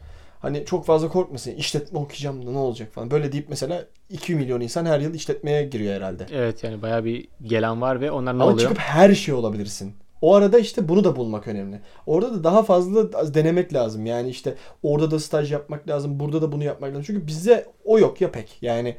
Hani 0.43 0.65
çok 0.65 0.85
fazla 0.85 1.09
korkmasın. 1.09 1.51
İşletme 1.51 1.99
okuyacağım 1.99 2.47
da 2.47 2.51
ne 2.51 2.57
olacak 2.57 2.93
falan. 2.93 3.11
Böyle 3.11 3.31
deyip 3.31 3.49
mesela 3.49 3.85
2 4.09 4.35
milyon 4.35 4.61
insan 4.61 4.85
her 4.85 4.99
yıl 4.99 5.13
işletmeye 5.13 5.63
giriyor 5.63 5.95
herhalde. 5.95 6.25
Evet 6.31 6.63
yani 6.63 6.81
bayağı 6.81 7.05
bir 7.05 7.27
gelen 7.41 7.81
var 7.81 8.01
ve 8.01 8.11
onlar 8.11 8.39
ne 8.39 8.43
Ama 8.43 8.51
oluyor? 8.51 8.59
çıkıp 8.59 8.77
her 8.77 9.15
şey 9.15 9.33
olabilirsin. 9.33 9.93
O 10.23 10.35
arada 10.35 10.59
işte 10.59 10.89
bunu 10.89 11.03
da 11.03 11.15
bulmak 11.15 11.47
önemli. 11.47 11.81
Orada 12.05 12.33
da 12.33 12.43
daha 12.43 12.63
fazla 12.63 13.33
denemek 13.33 13.73
lazım. 13.73 14.05
Yani 14.05 14.29
işte 14.29 14.55
orada 14.83 15.11
da 15.11 15.19
staj 15.19 15.51
yapmak 15.51 15.89
lazım. 15.89 16.19
Burada 16.19 16.41
da 16.41 16.51
bunu 16.51 16.63
yapmak 16.63 16.89
lazım. 16.89 17.03
Çünkü 17.07 17.27
bize 17.27 17.67
o 17.85 17.99
yok 17.99 18.21
ya 18.21 18.31
pek. 18.31 18.57
Yani 18.61 18.95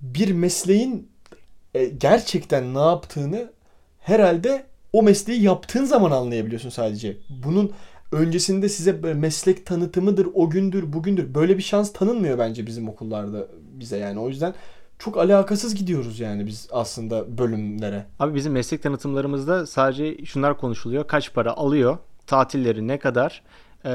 bir 0.00 0.32
mesleğin 0.32 1.08
e, 1.74 1.84
gerçekten 1.84 2.74
ne 2.74 2.78
yaptığını 2.78 3.50
herhalde 4.00 4.64
o 4.92 5.02
mesleği 5.02 5.42
yaptığın 5.42 5.84
zaman 5.84 6.10
anlayabiliyorsun 6.10 6.70
sadece. 6.70 7.16
Bunun 7.44 7.72
öncesinde 8.12 8.68
size 8.68 8.92
meslek 8.92 9.66
tanıtımıdır, 9.66 10.28
o 10.34 10.50
gündür, 10.50 10.92
bugündür. 10.92 11.34
Böyle 11.34 11.58
bir 11.58 11.62
şans 11.62 11.92
tanınmıyor 11.92 12.38
bence 12.38 12.66
bizim 12.66 12.88
okullarda 12.88 13.46
bize 13.60 13.96
yani. 13.96 14.20
O 14.20 14.28
yüzden 14.28 14.54
çok 15.00 15.16
alakasız 15.16 15.74
gidiyoruz 15.74 16.20
yani 16.20 16.46
biz 16.46 16.68
aslında 16.72 17.38
bölümlere. 17.38 18.06
Abi 18.18 18.34
bizim 18.34 18.52
meslek 18.52 18.82
tanıtımlarımızda 18.82 19.66
sadece 19.66 20.24
şunlar 20.24 20.58
konuşuluyor. 20.58 21.06
Kaç 21.06 21.34
para 21.34 21.52
alıyor? 21.52 21.98
Tatilleri 22.26 22.88
ne 22.88 22.98
kadar? 22.98 23.42
Ee, 23.84 23.90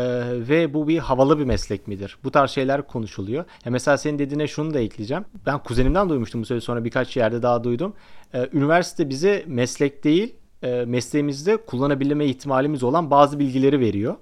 ve 0.50 0.74
bu 0.74 0.88
bir 0.88 0.97
havalı 0.97 1.39
bir 1.39 1.43
meslek 1.43 1.88
midir? 1.88 2.17
Bu 2.24 2.31
tarz 2.31 2.51
şeyler 2.51 2.88
konuşuluyor. 2.88 3.45
Ya 3.65 3.71
mesela 3.71 3.97
senin 3.97 4.19
dediğine 4.19 4.47
şunu 4.47 4.74
da 4.74 4.79
ekleyeceğim. 4.79 5.25
Ben 5.45 5.59
kuzenimden 5.59 6.09
duymuştum 6.09 6.41
bu 6.41 6.45
söz 6.45 6.63
sonra 6.63 6.83
birkaç 6.83 7.17
yerde 7.17 7.41
daha 7.41 7.63
duydum. 7.63 7.93
Ee, 8.33 8.50
üniversite 8.53 9.09
bize 9.09 9.43
meslek 9.47 10.03
değil, 10.03 10.35
e, 10.63 10.85
mesleğimizde 10.85 11.57
kullanabilme 11.57 12.25
ihtimalimiz 12.25 12.83
olan 12.83 13.12
bazı 13.12 13.39
bilgileri 13.39 13.79
veriyor. 13.79 14.15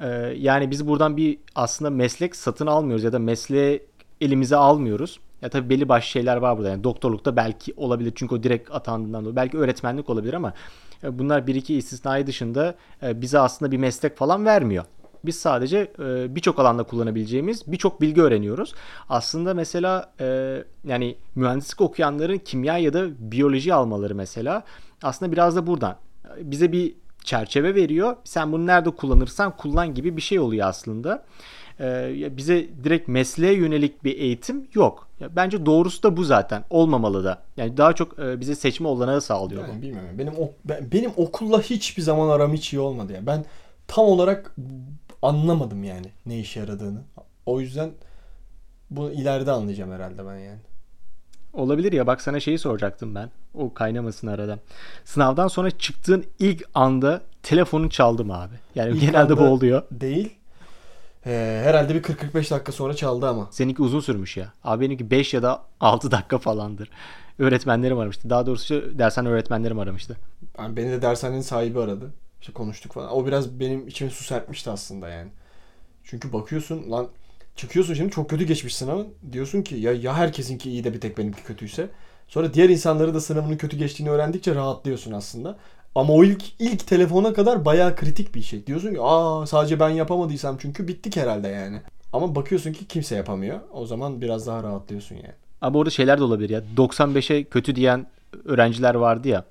Ee, 0.00 0.06
yani 0.38 0.70
biz 0.70 0.88
buradan 0.88 1.16
bir 1.16 1.38
aslında 1.54 1.90
meslek 1.90 2.36
satın 2.36 2.66
almıyoruz 2.66 3.04
ya 3.04 3.12
da 3.12 3.18
mesleği 3.18 3.82
elimize 4.20 4.56
almıyoruz. 4.56 5.20
Ya 5.44 5.50
tabii 5.50 5.70
belli 5.70 5.88
başlı 5.88 6.08
şeyler 6.08 6.36
var 6.36 6.58
burada. 6.58 6.68
Yani 6.68 6.84
doktorlukta 6.84 7.36
belki 7.36 7.74
olabilir 7.76 8.12
çünkü 8.14 8.34
o 8.34 8.42
direkt 8.42 8.70
atandığından 8.70 9.24
dolayı. 9.24 9.36
Belki 9.36 9.58
öğretmenlik 9.58 10.10
olabilir 10.10 10.34
ama 10.34 10.54
e, 11.02 11.18
bunlar 11.18 11.46
bir 11.46 11.54
iki 11.54 11.74
istisnai 11.74 12.26
dışında 12.26 12.74
e, 13.02 13.20
bize 13.20 13.38
aslında 13.38 13.72
bir 13.72 13.76
meslek 13.76 14.16
falan 14.16 14.44
vermiyor. 14.44 14.84
Biz 15.24 15.36
sadece 15.36 15.92
e, 15.98 16.34
birçok 16.34 16.58
alanda 16.58 16.82
kullanabileceğimiz 16.82 17.72
birçok 17.72 18.00
bilgi 18.00 18.22
öğreniyoruz. 18.22 18.74
Aslında 19.08 19.54
mesela 19.54 20.12
yani 20.84 21.16
mühendislik 21.34 21.80
okuyanların 21.80 22.38
kimya 22.38 22.78
ya 22.78 22.92
da 22.92 23.06
biyoloji 23.18 23.74
almaları 23.74 24.14
mesela 24.14 24.62
aslında 25.02 25.32
biraz 25.32 25.56
da 25.56 25.66
buradan. 25.66 25.96
Bize 26.40 26.72
bir 26.72 26.94
çerçeve 27.24 27.74
veriyor. 27.74 28.16
Sen 28.24 28.52
bunu 28.52 28.66
nerede 28.66 28.90
kullanırsan 28.90 29.56
kullan 29.56 29.94
gibi 29.94 30.16
bir 30.16 30.22
şey 30.22 30.38
oluyor 30.38 30.68
aslında. 30.68 31.24
Bize 32.36 32.66
direkt 32.84 33.08
mesleğe 33.08 33.54
yönelik 33.54 34.04
bir 34.04 34.18
eğitim 34.18 34.68
yok. 34.74 35.08
Bence 35.36 35.66
doğrusu 35.66 36.02
da 36.02 36.16
bu 36.16 36.24
zaten. 36.24 36.64
Olmamalı 36.70 37.24
da. 37.24 37.42
Yani 37.56 37.76
daha 37.76 37.92
çok 37.92 38.18
bize 38.18 38.54
seçme 38.54 38.88
olanağı 38.88 39.20
sağlıyor. 39.20 39.68
Yani 39.68 39.82
bilmiyorum. 39.82 40.10
Benim 40.18 40.34
benim 40.92 41.10
okulla 41.16 41.60
hiçbir 41.60 42.02
zaman 42.02 42.28
aram 42.28 42.52
hiç 42.52 42.72
iyi 42.72 42.80
olmadı 42.80 43.12
ya. 43.12 43.26
Ben 43.26 43.44
tam 43.86 44.04
olarak 44.04 44.56
anlamadım 45.22 45.84
yani 45.84 46.06
ne 46.26 46.38
işe 46.38 46.60
yaradığını. 46.60 47.00
O 47.46 47.60
yüzden 47.60 47.90
bunu 48.90 49.12
ileride 49.12 49.50
anlayacağım 49.50 49.92
herhalde 49.92 50.26
ben 50.26 50.38
yani. 50.38 50.58
Olabilir 51.52 51.92
ya 51.92 52.06
bak 52.06 52.22
sana 52.22 52.40
şeyi 52.40 52.58
soracaktım 52.58 53.14
ben. 53.14 53.30
O 53.54 53.74
kaynamasın 53.74 54.26
arada. 54.26 54.58
Sınavdan 55.04 55.48
sonra 55.48 55.70
çıktığın 55.70 56.24
ilk 56.38 56.64
anda 56.74 57.20
telefonun 57.42 57.88
çaldı 57.88 58.24
mı 58.24 58.40
abi? 58.40 58.54
Yani 58.74 58.96
ilk 58.96 59.00
genelde 59.00 59.36
bu 59.36 59.42
oluyor. 59.42 59.82
Değil. 59.90 60.34
Ee, 61.26 61.62
herhalde 61.64 61.94
bir 61.94 62.02
40-45 62.02 62.50
dakika 62.50 62.72
sonra 62.72 62.94
çaldı 62.94 63.28
ama. 63.28 63.48
Seninki 63.50 63.82
uzun 63.82 64.00
sürmüş 64.00 64.36
ya. 64.36 64.52
Abi 64.64 64.84
benimki 64.84 65.10
5 65.10 65.34
ya 65.34 65.42
da 65.42 65.62
6 65.80 66.10
dakika 66.10 66.38
falandır. 66.38 66.90
Öğretmenlerim 67.38 67.98
aramıştı. 67.98 68.30
Daha 68.30 68.46
doğrusu 68.46 68.98
dershane 68.98 69.28
öğretmenlerim 69.28 69.78
aramıştı. 69.78 70.16
Yani 70.58 70.76
beni 70.76 70.90
de 70.90 71.02
dershanenin 71.02 71.40
sahibi 71.40 71.80
aradı. 71.80 72.12
İşte 72.40 72.52
konuştuk 72.52 72.92
falan. 72.92 73.12
O 73.12 73.26
biraz 73.26 73.60
benim 73.60 73.88
içime 73.88 74.10
su 74.10 74.24
serpmişti 74.24 74.70
aslında 74.70 75.08
yani. 75.08 75.30
Çünkü 76.04 76.32
bakıyorsun 76.32 76.90
lan 76.90 77.08
çıkıyorsun 77.56 77.94
şimdi 77.94 78.10
çok 78.10 78.30
kötü 78.30 78.44
geçmiş 78.44 78.76
sınavın. 78.76 79.08
Diyorsun 79.32 79.62
ki 79.62 79.74
ya 79.74 79.92
ya 79.92 80.14
herkesinki 80.14 80.70
iyi 80.70 80.84
de 80.84 80.92
bir 80.94 81.00
tek 81.00 81.18
benimki 81.18 81.42
kötüyse. 81.42 81.88
Sonra 82.28 82.54
diğer 82.54 82.68
insanları 82.68 83.14
da 83.14 83.20
sınavının 83.20 83.56
kötü 83.56 83.76
geçtiğini 83.76 84.10
öğrendikçe 84.10 84.54
rahatlıyorsun 84.54 85.12
aslında. 85.12 85.58
Ama 85.94 86.12
o 86.12 86.24
ilk 86.24 86.42
ilk 86.58 86.86
telefona 86.86 87.32
kadar 87.32 87.64
bayağı 87.64 87.96
kritik 87.96 88.34
bir 88.34 88.42
şey. 88.42 88.66
Diyorsun 88.66 88.94
ki 88.94 89.00
aa 89.00 89.46
sadece 89.46 89.80
ben 89.80 89.88
yapamadıysam 89.88 90.56
çünkü 90.58 90.88
bittik 90.88 91.16
herhalde 91.16 91.48
yani. 91.48 91.80
Ama 92.12 92.34
bakıyorsun 92.34 92.72
ki 92.72 92.86
kimse 92.86 93.16
yapamıyor. 93.16 93.60
O 93.72 93.86
zaman 93.86 94.20
biraz 94.20 94.46
daha 94.46 94.62
rahatlıyorsun 94.62 95.14
yani. 95.14 95.34
Ama 95.60 95.78
orada 95.78 95.90
şeyler 95.90 96.18
de 96.18 96.22
olabilir 96.22 96.50
ya. 96.50 96.62
95'e 96.76 97.44
kötü 97.44 97.76
diyen 97.76 98.06
öğrenciler 98.44 98.94
vardı 98.94 99.28
ya. 99.28 99.44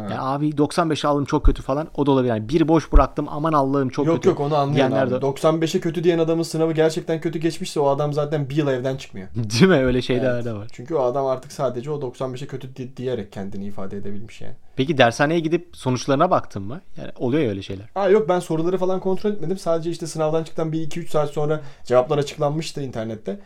Yani 0.00 0.20
abi 0.20 0.58
95 0.58 1.04
aldım 1.04 1.24
çok 1.24 1.46
kötü 1.46 1.62
falan. 1.62 1.88
O 1.94 2.06
da 2.06 2.10
olabilir. 2.10 2.28
Yani 2.28 2.48
bir 2.48 2.68
boş 2.68 2.92
bıraktım 2.92 3.26
aman 3.28 3.52
Allah'ım 3.52 3.88
çok 3.88 4.06
yok, 4.06 4.16
kötü. 4.16 4.28
Yok 4.28 4.38
yok 4.38 4.46
onu 4.46 4.56
anlıyorum 4.56 4.94
abi. 4.94 5.14
95'e 5.14 5.80
kötü 5.80 6.04
diyen 6.04 6.18
adamın 6.18 6.42
sınavı 6.42 6.72
gerçekten 6.72 7.20
kötü 7.20 7.38
geçmişse 7.38 7.80
o 7.80 7.88
adam 7.88 8.12
zaten 8.12 8.50
bir 8.50 8.56
yıl 8.56 8.68
evden 8.68 8.96
çıkmıyor. 8.96 9.28
Değil 9.34 9.66
mi? 9.66 9.84
Öyle 9.84 10.02
şeyler 10.02 10.34
evet. 10.34 10.44
de 10.44 10.52
var. 10.52 10.68
Çünkü 10.72 10.94
o 10.94 11.02
adam 11.02 11.26
artık 11.26 11.52
sadece 11.52 11.90
o 11.90 12.00
95'e 12.00 12.46
kötü 12.46 12.76
di- 12.76 12.96
diyerek 12.96 13.32
kendini 13.32 13.66
ifade 13.66 13.96
edebilmiş 13.96 14.40
yani. 14.40 14.54
Peki 14.76 14.98
dershaneye 14.98 15.40
gidip 15.40 15.68
sonuçlarına 15.72 16.30
baktın 16.30 16.62
mı? 16.62 16.80
Yani 16.96 17.10
oluyor 17.16 17.42
ya 17.42 17.50
öyle 17.50 17.62
şeyler. 17.62 17.86
Aa 17.94 18.08
yok 18.08 18.28
ben 18.28 18.38
soruları 18.38 18.78
falan 18.78 19.00
kontrol 19.00 19.30
etmedim. 19.30 19.58
Sadece 19.58 19.90
işte 19.90 20.06
sınavdan 20.06 20.44
çıktan 20.44 20.72
bir 20.72 20.90
2-3 20.90 21.08
saat 21.08 21.30
sonra 21.30 21.60
cevaplar 21.84 22.18
açıklanmıştı 22.18 22.82
internette 22.82 23.40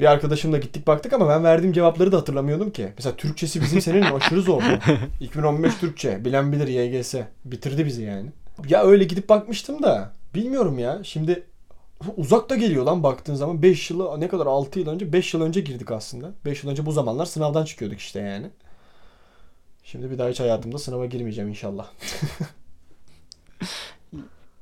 bir 0.00 0.06
arkadaşımla 0.06 0.58
gittik 0.58 0.86
baktık 0.86 1.12
ama 1.12 1.28
ben 1.28 1.44
verdiğim 1.44 1.72
cevapları 1.72 2.12
da 2.12 2.16
hatırlamıyordum 2.16 2.70
ki. 2.70 2.92
Mesela 2.96 3.16
Türkçesi 3.16 3.60
bizim 3.60 3.80
senin 3.80 4.02
aşırı 4.14 4.42
zor. 4.42 4.62
2015 5.20 5.74
Türkçe. 5.74 6.24
Bilen 6.24 6.52
bilir 6.52 6.68
YGS. 6.68 7.14
Bitirdi 7.44 7.86
bizi 7.86 8.02
yani. 8.02 8.30
Ya 8.68 8.82
öyle 8.82 9.04
gidip 9.04 9.28
bakmıştım 9.28 9.82
da. 9.82 10.12
Bilmiyorum 10.34 10.78
ya. 10.78 11.00
Şimdi 11.04 11.42
uzakta 12.16 12.56
geliyor 12.56 12.84
lan 12.84 13.02
baktığın 13.02 13.34
zaman 13.34 13.62
5 13.62 13.90
yılı 13.90 14.20
ne 14.20 14.28
kadar 14.28 14.46
6 14.46 14.78
yıl 14.78 14.86
önce 14.86 15.12
5 15.12 15.34
yıl 15.34 15.42
önce 15.42 15.60
girdik 15.60 15.90
aslında. 15.90 16.30
5 16.44 16.64
yıl 16.64 16.70
önce 16.70 16.86
bu 16.86 16.92
zamanlar 16.92 17.26
sınavdan 17.26 17.64
çıkıyorduk 17.64 17.98
işte 17.98 18.20
yani. 18.20 18.46
Şimdi 19.84 20.10
bir 20.10 20.18
daha 20.18 20.28
hiç 20.28 20.40
hayatımda 20.40 20.78
sınava 20.78 21.06
girmeyeceğim 21.06 21.50
inşallah. 21.50 21.86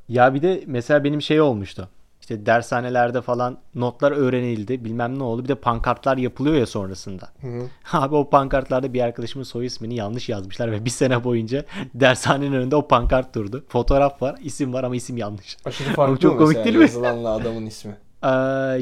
ya 0.09 0.35
bir 0.35 0.43
de 0.43 0.63
mesela 0.67 1.05
benim 1.05 1.23
şey 1.23 1.41
olmuştu 1.41 1.89
işte 2.29 2.47
dershanelerde 2.47 3.21
falan 3.23 3.59
notlar 3.75 4.13
öğrenildi 4.13 4.85
bilmem 4.85 5.19
ne 5.19 5.23
oldu 5.23 5.45
bir 5.45 5.49
de 5.49 5.55
pankartlar 5.55 6.17
yapılıyor 6.17 6.57
ya 6.57 6.67
sonrasında. 6.67 7.29
Hı 7.41 7.47
hı. 7.47 7.63
Abi 7.99 8.15
o 8.15 8.31
pankartlarda 8.31 8.93
bir 8.93 9.01
arkadaşımın 9.01 9.45
soy 9.45 9.67
ismini 9.67 9.95
yanlış 9.95 10.29
yazmışlar 10.29 10.73
ve 10.73 10.85
bir 10.85 10.91
sene 10.91 11.25
boyunca 11.25 11.65
dershanenin 11.95 12.53
önünde 12.53 12.77
o 12.77 12.89
pankart 12.89 13.35
durdu. 13.35 13.65
Fotoğraf 13.69 14.23
var 14.23 14.39
isim 14.43 14.73
var 14.73 14.85
ama 14.85 14.97
isim 14.97 15.17
yanlış. 15.17 15.57
Aşırı 15.65 15.95
farklı 15.95 16.19
çok 16.21 16.39
komik 16.39 16.65
değil 16.65 16.77
mi? 16.77 16.83
Yazılanla 16.83 17.29
adamın 17.29 17.67
ismi. 17.67 17.97
Ee, 18.23 18.29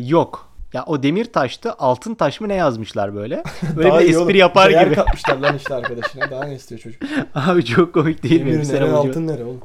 yok. 0.06 0.52
Ya 0.72 0.84
o 0.86 1.02
demir 1.02 1.24
taştı 1.24 1.72
altın 1.72 2.14
taş 2.14 2.40
mı 2.40 2.48
ne 2.48 2.54
yazmışlar 2.54 3.14
böyle. 3.14 3.42
Böyle 3.76 3.88
bir 3.88 4.04
espri 4.04 4.18
oğlum. 4.18 4.34
yapar 4.34 4.70
Değer 4.70 4.86
gibi. 4.86 4.94
katmışlar 4.94 5.36
lan 5.36 5.56
işte 5.56 5.74
arkadaşına. 5.74 6.30
Daha 6.30 6.44
ne 6.44 6.54
istiyor 6.54 6.80
çocuk? 6.80 7.02
Abi 7.34 7.64
çok 7.64 7.94
komik 7.94 8.22
değil 8.22 8.40
demir 8.40 8.56
mi? 8.56 8.68
Demir 8.68 8.74
nere 8.74 8.90
altın 8.90 9.26
nere 9.26 9.44
oğlum? 9.44 9.60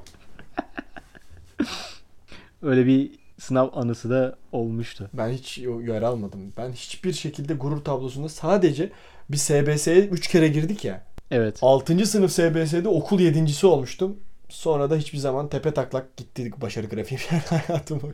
Öyle 2.61 2.85
bir 2.85 3.20
sınav 3.41 3.69
anısı 3.73 4.09
da 4.09 4.35
olmuştu. 4.51 5.09
Ben 5.13 5.29
hiç 5.29 5.57
yer 5.57 6.01
almadım. 6.01 6.53
Ben 6.57 6.71
hiçbir 6.71 7.13
şekilde 7.13 7.53
gurur 7.53 7.83
tablosunda 7.83 8.29
sadece 8.29 8.91
bir 9.29 9.37
SBS'ye 9.37 10.05
3 10.05 10.27
kere 10.27 10.47
girdik 10.47 10.85
ya. 10.85 11.03
Evet. 11.31 11.59
6. 11.61 12.05
sınıf 12.05 12.31
SBS'de 12.31 12.89
okul 12.89 13.19
7.si 13.19 13.67
olmuştum. 13.67 14.17
Sonra 14.49 14.89
da 14.89 14.95
hiçbir 14.95 15.17
zaman 15.17 15.47
tepe 15.47 15.73
taklak 15.73 16.17
gitti 16.17 16.51
başarı 16.57 16.87
grafiğim 16.87 17.23
hayatım 17.49 18.01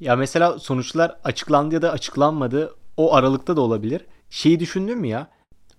ya 0.00 0.16
mesela 0.16 0.58
sonuçlar 0.58 1.16
açıklandı 1.24 1.74
ya 1.74 1.82
da 1.82 1.92
açıklanmadı. 1.92 2.74
O 2.96 3.14
aralıkta 3.14 3.56
da 3.56 3.60
olabilir. 3.60 4.06
Şeyi 4.30 4.60
düşündün 4.60 4.98
mü 4.98 5.08
ya? 5.08 5.30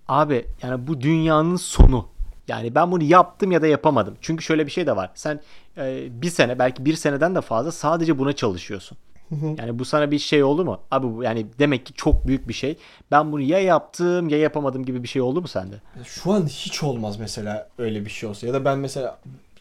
Abi 0.08 0.46
yani 0.62 0.88
bu 0.88 1.02
dünyanın 1.02 1.56
sonu. 1.56 2.08
Yani 2.48 2.76
ben 2.76 2.92
bunu 2.92 3.04
yaptım 3.04 3.52
ya 3.52 3.62
da 3.62 3.68
yapamadım. 3.68 4.18
Çünkü 4.22 4.44
şöyle 4.44 4.66
bir 4.66 4.72
şey 4.72 4.88
de 4.88 4.96
var. 4.96 5.12
Sen 5.16 5.42
e, 5.78 6.08
bir 6.22 6.30
sene 6.30 6.60
belki 6.60 6.86
bir 6.86 6.96
seneden 6.96 7.36
de 7.36 7.42
fazla 7.42 7.72
sadece 7.72 8.20
buna 8.20 8.34
çalışıyorsun. 8.34 8.98
yani 9.32 9.80
bu 9.80 9.86
sana 9.86 10.12
bir 10.12 10.20
şey 10.20 10.44
oldu 10.44 10.66
mu? 10.66 10.80
Abi 10.92 11.16
bu 11.16 11.24
yani 11.24 11.46
demek 11.60 11.86
ki 11.86 11.94
çok 11.94 12.28
büyük 12.28 12.48
bir 12.48 12.54
şey. 12.54 12.78
Ben 13.12 13.32
bunu 13.32 13.42
ya 13.42 13.60
yaptım 13.60 14.30
ya 14.30 14.38
yapamadım 14.38 14.86
gibi 14.86 15.04
bir 15.04 15.08
şey 15.08 15.22
oldu 15.22 15.42
mu 15.42 15.48
sende? 15.48 15.76
Şu 16.04 16.32
an 16.32 16.46
hiç 16.48 16.84
olmaz 16.84 17.20
mesela 17.20 17.70
öyle 17.78 18.06
bir 18.06 18.10
şey 18.10 18.30
olsa. 18.30 18.48
Ya 18.48 18.54
da 18.54 18.66
ben 18.66 18.80
mesela 18.80 19.20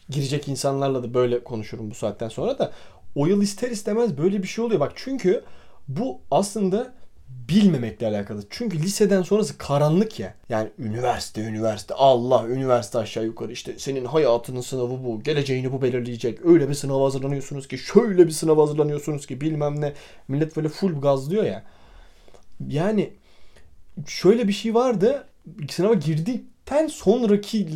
girecek 0.09 0.47
insanlarla 0.47 1.03
da 1.03 1.13
böyle 1.13 1.43
konuşurum 1.43 1.91
bu 1.91 1.95
saatten 1.95 2.29
sonra 2.29 2.59
da 2.59 2.71
o 3.15 3.25
yıl 3.25 3.41
ister 3.41 3.69
istemez 3.69 4.17
böyle 4.17 4.43
bir 4.43 4.47
şey 4.47 4.65
oluyor. 4.65 4.79
Bak 4.79 4.91
çünkü 4.95 5.43
bu 5.87 6.19
aslında 6.31 6.93
bilmemekle 7.49 8.07
alakalı. 8.07 8.43
Çünkü 8.49 8.79
liseden 8.79 9.21
sonrası 9.21 9.57
karanlık 9.57 10.19
ya. 10.19 10.33
Yani 10.49 10.69
üniversite, 10.79 11.41
üniversite, 11.41 11.93
Allah, 11.93 12.47
üniversite 12.47 12.97
aşağı 12.97 13.25
yukarı 13.25 13.51
işte 13.51 13.79
senin 13.79 14.05
hayatının 14.05 14.61
sınavı 14.61 15.03
bu, 15.03 15.23
geleceğini 15.23 15.71
bu 15.71 15.81
belirleyecek. 15.81 16.45
Öyle 16.45 16.69
bir 16.69 16.73
sınava 16.73 17.05
hazırlanıyorsunuz 17.05 17.67
ki, 17.67 17.77
şöyle 17.77 18.27
bir 18.27 18.31
sınava 18.31 18.63
hazırlanıyorsunuz 18.63 19.27
ki 19.27 19.41
bilmem 19.41 19.81
ne. 19.81 19.93
Millet 20.27 20.57
böyle 20.57 20.69
full 20.69 21.01
gazlıyor 21.01 21.43
ya. 21.43 21.63
Yani 22.67 23.13
şöyle 24.07 24.47
bir 24.47 24.53
şey 24.53 24.73
vardı. 24.73 25.27
Sınava 25.69 25.93
girdikten 25.93 26.87
sonraki 26.87 27.67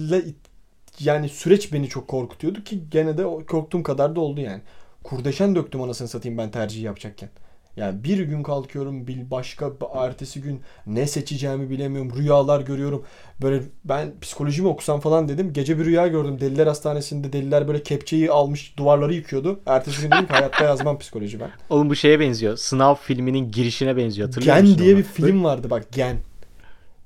yani 1.00 1.30
süreç 1.30 1.74
beni 1.74 1.90
çok 1.90 2.08
korkutuyordu 2.08 2.64
ki 2.64 2.80
gene 2.92 3.18
de 3.18 3.24
korktuğum 3.48 3.84
kadar 3.84 4.16
da 4.16 4.20
oldu 4.20 4.42
yani. 4.42 4.62
Kurdeşen 5.04 5.56
döktüm 5.56 5.82
anasını 5.82 6.08
satayım 6.08 6.38
ben 6.38 6.52
tercih 6.52 6.84
yapacakken. 6.84 7.30
Yani 7.77 8.03
bir 8.03 8.20
gün 8.20 8.44
kalkıyorum 8.44 9.08
bir 9.08 9.32
başka 9.32 9.72
ertesi 9.96 10.41
gün 10.41 10.62
ne 10.88 11.08
seçeceğimi 11.08 11.70
bilemiyorum. 11.70 12.13
Rüyalar 12.17 12.62
görüyorum. 12.62 13.03
Böyle 13.41 13.63
ben 13.86 14.13
psikoloji 14.22 14.62
mi 14.62 14.67
okusam 14.67 15.00
falan 15.00 15.27
dedim. 15.29 15.53
Gece 15.53 15.79
bir 15.79 15.86
rüya 15.86 16.08
gördüm. 16.08 16.39
Deliler 16.39 16.67
hastanesinde 16.67 17.34
deliler 17.34 17.67
böyle 17.67 17.84
kepçeyi 17.84 18.32
almış 18.32 18.77
duvarları 18.77 19.13
yıkıyordu. 19.13 19.60
Ertesi 19.65 20.01
gün 20.01 20.12
dedim 20.12 20.27
ki 20.27 20.34
hayatta 20.34 20.63
yazmam 20.63 21.00
psikoloji 21.00 21.39
ben. 21.39 21.50
Oğlum 21.70 21.89
bu 21.89 21.96
şeye 21.96 22.20
benziyor. 22.20 22.58
Sınav 22.58 22.96
filminin 22.96 23.51
girişine 23.51 23.98
benziyor. 23.98 24.27
Hatırlıyor 24.27 24.55
Gen 24.55 24.77
diye 24.77 24.94
onu? 24.94 24.98
bir 25.00 25.03
film 25.03 25.44
vardı 25.44 25.70
bak 25.70 25.91
Gen. 25.91 26.17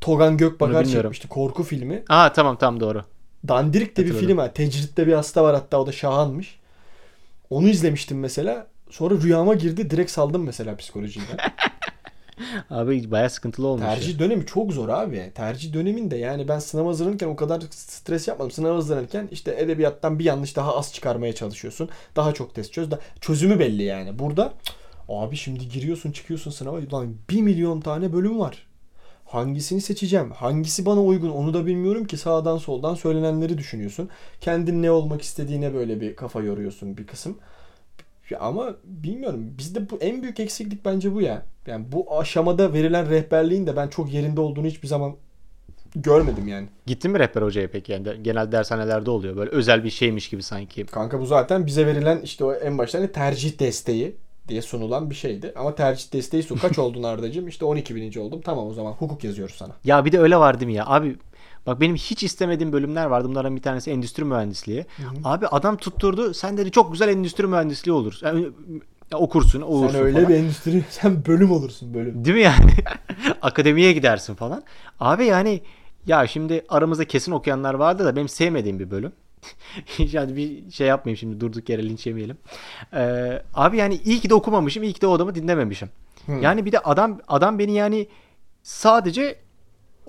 Togan 0.02 0.38
Gökbakar 0.38 0.86
çekmişti. 0.86 1.28
Korku 1.28 1.64
filmi. 1.64 2.04
Aa 2.10 2.34
tamam 2.34 2.58
tamam 2.58 2.80
doğru. 2.80 3.04
Dandirik 3.48 3.98
de 3.98 4.06
bir 4.06 4.14
film 4.14 4.38
var. 4.38 4.54
Tecritte 4.54 5.08
bir 5.08 5.14
hasta 5.14 5.44
var 5.44 5.56
hatta 5.56 5.80
o 5.82 5.88
da 5.88 5.92
Şahan'mış. 5.92 6.60
Onu 7.50 7.70
izlemiştim 7.70 8.20
mesela. 8.20 8.68
Sonra 8.90 9.16
rüyama 9.16 9.54
girdi. 9.54 9.90
Direkt 9.90 10.12
saldım 10.12 10.44
mesela 10.44 10.76
psikolojiyi. 10.76 11.26
Abi 12.70 13.12
bayağı 13.12 13.30
sıkıntılı 13.30 13.68
olmuş. 13.68 13.84
ya. 13.84 13.96
Tercih 13.96 14.20
dönemi 14.20 14.46
çok 14.46 14.74
zor 14.74 14.90
abi. 14.90 15.32
Tercih 15.36 15.74
döneminde 15.74 16.18
yani 16.18 16.48
ben 16.48 16.60
sınav 16.60 16.86
hazırlanırken 16.86 17.28
o 17.28 17.36
kadar 17.36 17.62
stres 17.72 18.28
yapmadım. 18.28 18.52
Sınav 18.52 18.74
hazırlanırken 18.76 19.28
işte 19.32 19.56
edebiyattan 19.60 20.20
bir 20.20 20.24
yanlış 20.24 20.56
daha 20.56 20.78
az 20.78 20.94
çıkarmaya 20.94 21.36
çalışıyorsun. 21.36 21.90
Daha 22.16 22.34
çok 22.34 22.56
test 22.56 22.74
çöz. 22.74 22.90
Çözümü 23.22 23.60
belli 23.60 23.84
yani. 23.84 24.20
Burada 24.20 24.54
abi 25.10 25.36
şimdi 25.36 25.70
giriyorsun 25.70 26.12
çıkıyorsun 26.12 26.52
sınava. 26.52 26.78
Ulan 26.78 27.16
bir 27.30 27.42
milyon 27.42 27.82
tane 27.82 28.14
bölüm 28.14 28.40
var. 28.40 28.68
Hangisini 29.26 29.82
seçeceğim? 29.82 30.32
Hangisi 30.32 30.86
bana 30.86 31.02
uygun? 31.02 31.30
Onu 31.30 31.54
da 31.54 31.66
bilmiyorum 31.66 32.06
ki 32.06 32.18
sağdan 32.18 32.58
soldan 32.58 32.96
söylenenleri 32.96 33.58
düşünüyorsun. 33.58 34.10
Kendin 34.42 34.84
ne 34.84 34.92
olmak 34.92 35.22
istediğine 35.22 35.74
böyle 35.74 36.02
bir 36.02 36.16
kafa 36.16 36.42
yoruyorsun 36.42 36.98
bir 36.98 37.08
kısım. 37.08 37.38
Ya 38.32 38.40
ama 38.40 38.76
bilmiyorum. 38.84 39.54
Bizde 39.58 39.90
bu 39.90 39.98
en 40.02 40.22
büyük 40.22 40.40
eksiklik 40.40 40.86
bence 40.86 41.14
bu 41.14 41.22
ya. 41.22 41.46
Yani 41.68 41.86
bu 41.92 42.20
aşamada 42.20 42.74
verilen 42.74 43.10
rehberliğin 43.10 43.68
de 43.68 43.76
ben 43.76 43.88
çok 43.88 44.14
yerinde 44.14 44.42
olduğunu 44.42 44.68
hiçbir 44.68 44.88
zaman 44.88 45.16
görmedim 45.96 46.48
yani. 46.48 46.68
Gittin 46.86 47.12
mi 47.12 47.20
rehber 47.20 47.42
hocaya 47.42 47.72
peki? 47.72 47.92
Yani 47.92 48.24
genel 48.24 48.52
dershanelerde 48.52 49.12
oluyor. 49.12 49.38
Böyle 49.38 49.52
özel 49.52 49.84
bir 49.84 49.90
şeymiş 49.90 50.30
gibi 50.30 50.44
sanki. 50.44 50.86
Kanka 50.86 51.20
bu 51.20 51.26
zaten 51.26 51.66
bize 51.66 51.86
verilen 51.88 52.22
işte 52.22 52.44
o 52.44 52.54
en 52.54 52.78
başta 52.78 53.00
hani 53.00 53.12
tercih 53.12 53.60
desteği 53.60 54.16
diye 54.48 54.62
sunulan 54.62 55.10
bir 55.10 55.16
şeydi. 55.16 55.54
Ama 55.56 55.76
tercih 55.76 56.14
desteği 56.14 56.44
su 56.44 56.60
kaç 56.60 56.80
oldun 56.80 57.04
Arda'cığım? 57.04 57.48
İşte 57.48 57.66
12 57.66 57.96
bininci 57.96 58.20
oldum. 58.20 58.42
Tamam 58.42 58.68
o 58.68 58.74
zaman 58.74 58.92
hukuk 58.92 59.24
yazıyoruz 59.24 59.56
sana. 59.56 59.74
Ya 59.84 60.06
bir 60.06 60.12
de 60.12 60.20
öyle 60.20 60.38
var 60.38 60.60
değil 60.60 60.68
mi 60.68 60.74
ya? 60.74 60.86
Abi 60.88 61.16
bak 61.66 61.82
benim 61.82 61.96
hiç 61.96 62.24
istemediğim 62.24 62.74
bölümler 62.74 63.06
vardı. 63.06 63.30
Bunlardan 63.30 63.56
bir 63.56 63.62
tanesi 63.62 63.92
endüstri 63.92 64.26
mühendisliği. 64.26 64.86
Abi 65.24 65.48
adam 65.48 65.78
tutturdu. 65.78 66.34
Sen 66.34 66.58
dedi 66.58 66.72
çok 66.72 66.92
güzel 66.92 67.10
endüstri 67.10 67.48
mühendisliği 67.48 67.94
olur. 67.94 68.20
Yani, 68.22 68.48
ya 69.12 69.18
okursun, 69.18 69.62
olursun 69.62 69.94
sen 69.94 70.06
öyle 70.06 70.18
falan. 70.18 70.30
bir 70.30 70.36
endüstri, 70.36 70.84
sen 70.90 71.26
bölüm 71.26 71.52
olursun 71.52 71.94
bölüm. 71.94 72.26
Değil 72.26 72.38
mi 72.38 72.44
yani? 72.44 72.72
Akademiye 73.42 73.94
gidersin 73.94 74.36
falan. 74.36 74.64
Abi 75.00 75.26
yani 75.26 75.62
ya 76.06 76.28
şimdi 76.28 76.66
aramızda 76.70 77.06
kesin 77.06 77.32
okuyanlar 77.32 77.74
vardı 77.74 78.06
da 78.06 78.16
benim 78.16 78.30
sevmediğim 78.30 78.80
bir 78.80 78.92
bölüm. 78.92 79.12
yani 79.98 80.36
bir 80.36 80.72
şey 80.72 80.88
yapmayayım 80.88 81.18
şimdi 81.18 81.40
durduk 81.40 81.70
yere 81.70 81.90
linç 81.90 82.08
yemeyelim. 82.08 82.38
Ee, 82.94 83.42
abi 83.54 83.78
yani 83.78 84.00
iyi 84.06 84.20
ki 84.20 84.30
de 84.30 84.34
okumamışım, 84.34 84.84
iyi 84.84 84.94
ki 84.94 85.02
de 85.02 85.08
o 85.08 85.14
adamı 85.14 85.36
dinlememişim. 85.36 85.90
Yani 86.42 86.66
bir 86.66 86.72
de 86.72 86.80
adam 86.80 87.20
adam 87.28 87.60
beni 87.60 87.74
yani 87.74 88.08
sadece 88.64 89.36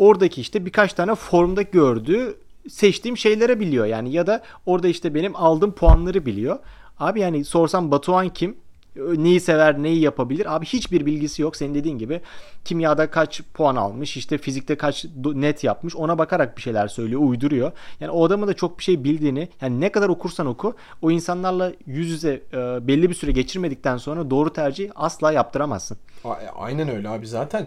oradaki 0.01 0.41
işte 0.41 0.67
birkaç 0.67 0.93
tane 0.93 1.15
formda 1.15 1.63
gördüğü 1.63 2.37
seçtiğim 2.69 3.17
şeylere 3.17 3.61
biliyor. 3.61 3.87
Yani 3.87 4.13
ya 4.13 4.27
da 4.27 4.43
orada 4.67 4.89
işte 4.89 5.15
benim 5.15 5.37
aldığım 5.37 5.73
puanları 5.73 6.27
biliyor. 6.27 6.59
Abi 6.99 7.21
yani 7.21 7.45
sorsam 7.45 7.91
Batuhan 7.91 8.29
kim? 8.29 8.57
Neyi 8.97 9.41
sever, 9.41 9.83
neyi 9.83 10.01
yapabilir? 10.01 10.57
Abi 10.57 10.67
hiçbir 10.67 11.07
bilgisi 11.07 11.43
yok. 11.43 11.57
Senin 11.57 11.75
dediğin 11.75 11.99
gibi 11.99 12.21
kimyada 12.65 13.11
kaç 13.11 13.43
puan 13.55 13.77
almış, 13.77 14.17
işte 14.17 14.39
fizikte 14.39 14.77
kaç 14.77 15.05
net 15.35 15.65
yapmış. 15.65 15.97
Ona 15.97 16.19
bakarak 16.19 16.57
bir 16.57 16.63
şeyler 16.63 16.89
söylüyor, 16.89 17.21
uyduruyor. 17.25 17.73
Yani 18.01 18.11
o 18.11 18.25
adamın 18.25 18.47
da 18.49 18.55
çok 18.55 18.79
bir 18.79 18.85
şey 18.85 19.05
bildiğini, 19.05 19.49
yani 19.61 19.81
ne 19.81 19.93
kadar 19.93 20.09
okursan 20.09 20.47
oku, 20.47 20.75
o 21.03 21.11
insanlarla 21.11 21.73
yüz 21.87 22.09
yüze 22.09 22.43
e, 22.53 22.57
belli 22.89 23.09
bir 23.11 23.15
süre 23.15 23.33
geçirmedikten 23.33 23.97
sonra 23.97 24.31
doğru 24.31 24.53
tercih 24.53 24.91
asla 24.95 25.33
yaptıramazsın. 25.33 25.97
A- 26.25 26.35
Aynen 26.59 26.89
öyle 26.89 27.09
abi 27.09 27.27
zaten. 27.27 27.67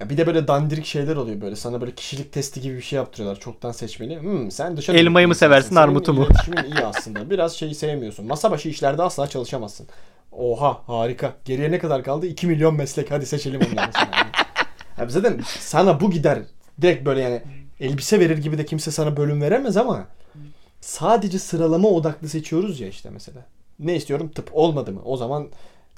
Ya 0.00 0.10
bir 0.10 0.16
de 0.16 0.26
böyle 0.26 0.48
dandirik 0.48 0.86
şeyler 0.86 1.16
oluyor 1.16 1.40
böyle. 1.40 1.56
Sana 1.56 1.80
böyle 1.80 1.94
kişilik 1.94 2.32
testi 2.32 2.60
gibi 2.60 2.76
bir 2.76 2.82
şey 2.82 2.96
yaptırıyorlar. 2.96 3.40
Çoktan 3.40 3.72
seçmeli. 3.72 4.20
Hmm, 4.20 4.50
sen 4.50 4.76
dışa 4.76 4.92
dönük 4.92 5.02
Elmayı 5.02 5.28
mı 5.28 5.34
seversin, 5.34 5.76
armutu 5.76 6.14
mu? 6.14 6.24
iletişimin 6.26 6.64
iyi 6.64 6.84
aslında. 6.86 7.30
Biraz 7.30 7.52
şeyi 7.56 7.74
sevmiyorsun. 7.74 8.26
Masa 8.26 8.50
başı 8.50 8.68
işlerde 8.68 9.02
asla 9.02 9.26
çalışamazsın. 9.26 9.86
Oha 10.32 10.82
harika. 10.86 11.32
Geriye 11.44 11.70
ne 11.70 11.78
kadar 11.78 12.02
kaldı? 12.04 12.26
2 12.26 12.46
milyon 12.46 12.74
meslek. 12.76 13.10
Hadi 13.10 13.26
seçelim 13.26 13.60
onları 13.72 13.90
sana. 13.92 14.16
Yani. 14.16 14.30
Ya 14.98 15.08
zaten 15.08 15.40
sana 15.58 16.00
bu 16.00 16.10
gider. 16.10 16.38
Direkt 16.82 17.06
böyle 17.06 17.20
yani 17.20 17.42
elbise 17.80 18.20
verir 18.20 18.38
gibi 18.38 18.58
de 18.58 18.64
kimse 18.64 18.90
sana 18.90 19.16
bölüm 19.16 19.42
veremez 19.42 19.76
ama 19.76 20.04
sadece 20.80 21.38
sıralama 21.38 21.88
odaklı 21.88 22.28
seçiyoruz 22.28 22.80
ya 22.80 22.88
işte 22.88 23.10
mesela. 23.10 23.46
Ne 23.78 23.96
istiyorum? 23.96 24.30
Tıp 24.34 24.48
olmadı 24.52 24.92
mı? 24.92 25.00
O 25.04 25.16
zaman 25.16 25.48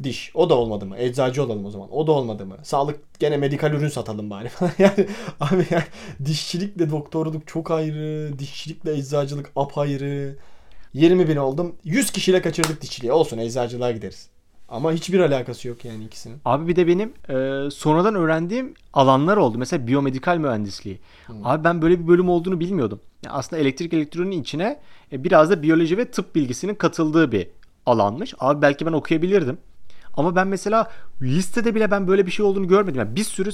diş. 0.02 0.30
O 0.34 0.50
da 0.50 0.54
olmadı 0.54 0.86
mı? 0.86 0.98
Eczacı 0.98 1.42
olalım 1.42 1.64
o 1.64 1.70
zaman. 1.70 1.92
O 1.92 2.06
da 2.06 2.12
olmadı 2.12 2.46
mı? 2.46 2.56
Sağlık 2.62 3.20
gene 3.20 3.36
medikal 3.36 3.72
ürün 3.72 3.88
satalım 3.88 4.30
bari 4.30 4.48
falan. 4.48 4.72
yani 4.78 5.06
abi 5.40 5.66
yani 5.70 5.84
dişçilikle 6.24 6.90
doktorluk 6.90 7.46
çok 7.46 7.70
ayrı. 7.70 8.38
Dişçilikle 8.38 8.92
eczacılık 8.96 9.50
apayrı. 9.56 10.36
20 10.94 11.28
bin 11.28 11.36
oldum. 11.36 11.76
100 11.84 12.10
kişiyle 12.10 12.42
kaçırdık 12.42 12.80
dişçiliği. 12.82 13.12
Olsun 13.12 13.38
eczacılığa 13.38 13.90
gideriz. 13.90 14.28
Ama 14.68 14.92
hiçbir 14.92 15.20
alakası 15.20 15.68
yok 15.68 15.84
yani 15.84 16.04
ikisinin. 16.04 16.36
Abi 16.44 16.68
bir 16.68 16.76
de 16.76 16.86
benim 16.86 17.12
e, 17.28 17.70
sonradan 17.70 18.14
öğrendiğim 18.14 18.74
alanlar 18.92 19.36
oldu. 19.36 19.58
Mesela 19.58 19.86
biyomedikal 19.86 20.36
mühendisliği. 20.38 20.98
Abi 21.44 21.64
ben 21.64 21.82
böyle 21.82 22.00
bir 22.00 22.08
bölüm 22.08 22.28
olduğunu 22.28 22.60
bilmiyordum. 22.60 23.00
Yani 23.24 23.34
aslında 23.34 23.62
elektrik 23.62 23.92
elektroniğin 23.92 24.42
içine 24.42 24.80
e, 25.12 25.24
biraz 25.24 25.50
da 25.50 25.62
biyoloji 25.62 25.98
ve 25.98 26.10
tıp 26.10 26.34
bilgisinin 26.34 26.74
katıldığı 26.74 27.32
bir 27.32 27.48
alanmış. 27.86 28.34
Abi 28.38 28.62
belki 28.62 28.86
ben 28.86 28.92
okuyabilirdim. 28.92 29.58
Ama 30.20 30.37
ben 30.37 30.48
mesela 30.48 30.90
listede 31.22 31.74
bile 31.74 31.90
ben 31.90 32.09
böyle 32.09 32.26
bir 32.26 32.30
şey 32.30 32.46
olduğunu 32.46 32.68
görmedim. 32.68 32.98
Yani 32.98 33.16
bir 33.16 33.24
sürü 33.24 33.50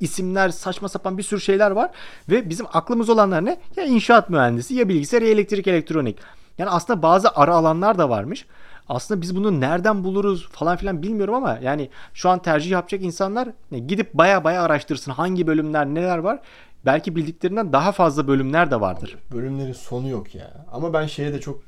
isimler, 0.00 0.48
saçma 0.48 0.88
sapan 0.88 1.18
bir 1.18 1.22
sürü 1.22 1.40
şeyler 1.40 1.70
var 1.70 1.90
ve 2.28 2.50
bizim 2.50 2.66
aklımız 2.72 3.08
olanlar 3.08 3.44
ne? 3.44 3.60
Ya 3.76 3.84
inşaat 3.84 4.30
mühendisi, 4.30 4.74
ya 4.74 4.88
bilgisayar, 4.88 5.22
ya 5.22 5.28
elektrik 5.28 5.66
elektronik. 5.66 6.18
Yani 6.58 6.70
aslında 6.70 7.02
bazı 7.02 7.30
ara 7.34 7.54
alanlar 7.54 7.98
da 7.98 8.10
varmış. 8.10 8.46
Aslında 8.88 9.20
biz 9.20 9.36
bunu 9.36 9.60
nereden 9.60 10.04
buluruz 10.04 10.48
falan 10.48 10.76
filan 10.76 11.02
bilmiyorum 11.02 11.34
ama 11.34 11.58
yani 11.62 11.90
şu 12.14 12.28
an 12.28 12.38
tercih 12.38 12.70
yapacak 12.70 13.02
insanlar 13.02 13.48
gidip 13.86 14.14
baya 14.14 14.44
baya 14.44 14.62
araştırsın 14.62 15.12
hangi 15.12 15.46
bölümler 15.46 15.86
neler 15.86 16.18
var. 16.18 16.40
Belki 16.86 17.16
bildiklerinden 17.16 17.72
daha 17.72 17.92
fazla 17.92 18.28
bölümler 18.28 18.70
de 18.70 18.80
vardır. 18.80 19.18
Bölümlerin 19.32 19.72
sonu 19.72 20.08
yok 20.08 20.34
ya. 20.34 20.66
Ama 20.72 20.92
ben 20.92 21.06
şeye 21.06 21.32
de 21.32 21.40
çok 21.40 21.62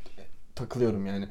takılıyorum 0.55 1.07
yani. 1.07 1.29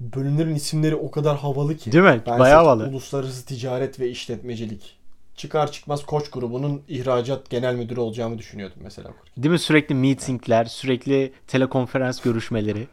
Bölümlerin 0.00 0.54
isimleri 0.54 0.96
o 0.96 1.10
kadar 1.10 1.36
havalı 1.38 1.76
ki. 1.76 1.92
Değil 1.92 2.04
mi? 2.04 2.20
Ben 2.26 2.38
Bayağı 2.38 2.58
havalı. 2.58 2.86
Uluslararası 2.86 3.46
ticaret 3.46 4.00
ve 4.00 4.08
işletmecilik. 4.10 4.96
Çıkar 5.36 5.72
çıkmaz 5.72 6.06
Koç 6.06 6.30
grubunun 6.30 6.82
ihracat 6.88 7.50
genel 7.50 7.74
müdürü 7.74 8.00
olacağımı 8.00 8.38
düşünüyordum 8.38 8.78
mesela. 8.82 9.10
Değil 9.36 9.52
mi? 9.52 9.58
Sürekli 9.58 9.94
meetingler, 9.94 10.64
sürekli 10.64 11.32
telekonferans 11.46 12.20
görüşmeleri. 12.20 12.88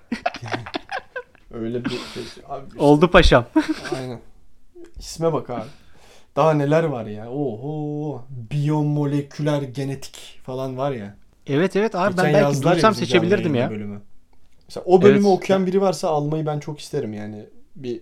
Öyle 1.54 1.86
bir 1.86 1.90
şey. 1.90 1.98
Abi 2.50 2.66
işte- 2.68 2.80
Oldu 2.80 3.12
paşam. 3.12 3.46
Aynen. 3.96 4.20
İsme 5.00 5.34
bak 5.34 5.50
abi. 5.50 5.68
Daha 6.36 6.54
neler 6.54 6.84
var 6.84 7.06
ya. 7.06 7.30
Oho. 7.32 8.24
Biyomoleküler 8.30 9.62
genetik 9.62 10.40
falan 10.46 10.78
var 10.78 10.92
ya. 10.92 11.16
evet 11.48 11.76
evet 11.76 11.96
abi 11.96 12.16
Geçen 12.16 12.34
ben 12.34 12.44
belki 12.44 12.64
duysam 12.64 12.96
seçebilirdim 12.96 13.56
ya. 13.56 13.70
Bölümü. 13.70 14.02
Mesela 14.70 14.84
o 14.88 15.02
bölümü 15.02 15.28
Evet. 15.28 15.38
okuyan 15.38 15.66
biri 15.66 15.82
varsa 15.82 16.10
almayı 16.10 16.46
ben 16.46 16.60
çok 16.60 16.80
isterim 16.80 17.14
yani. 17.14 17.46
Bir 17.76 18.02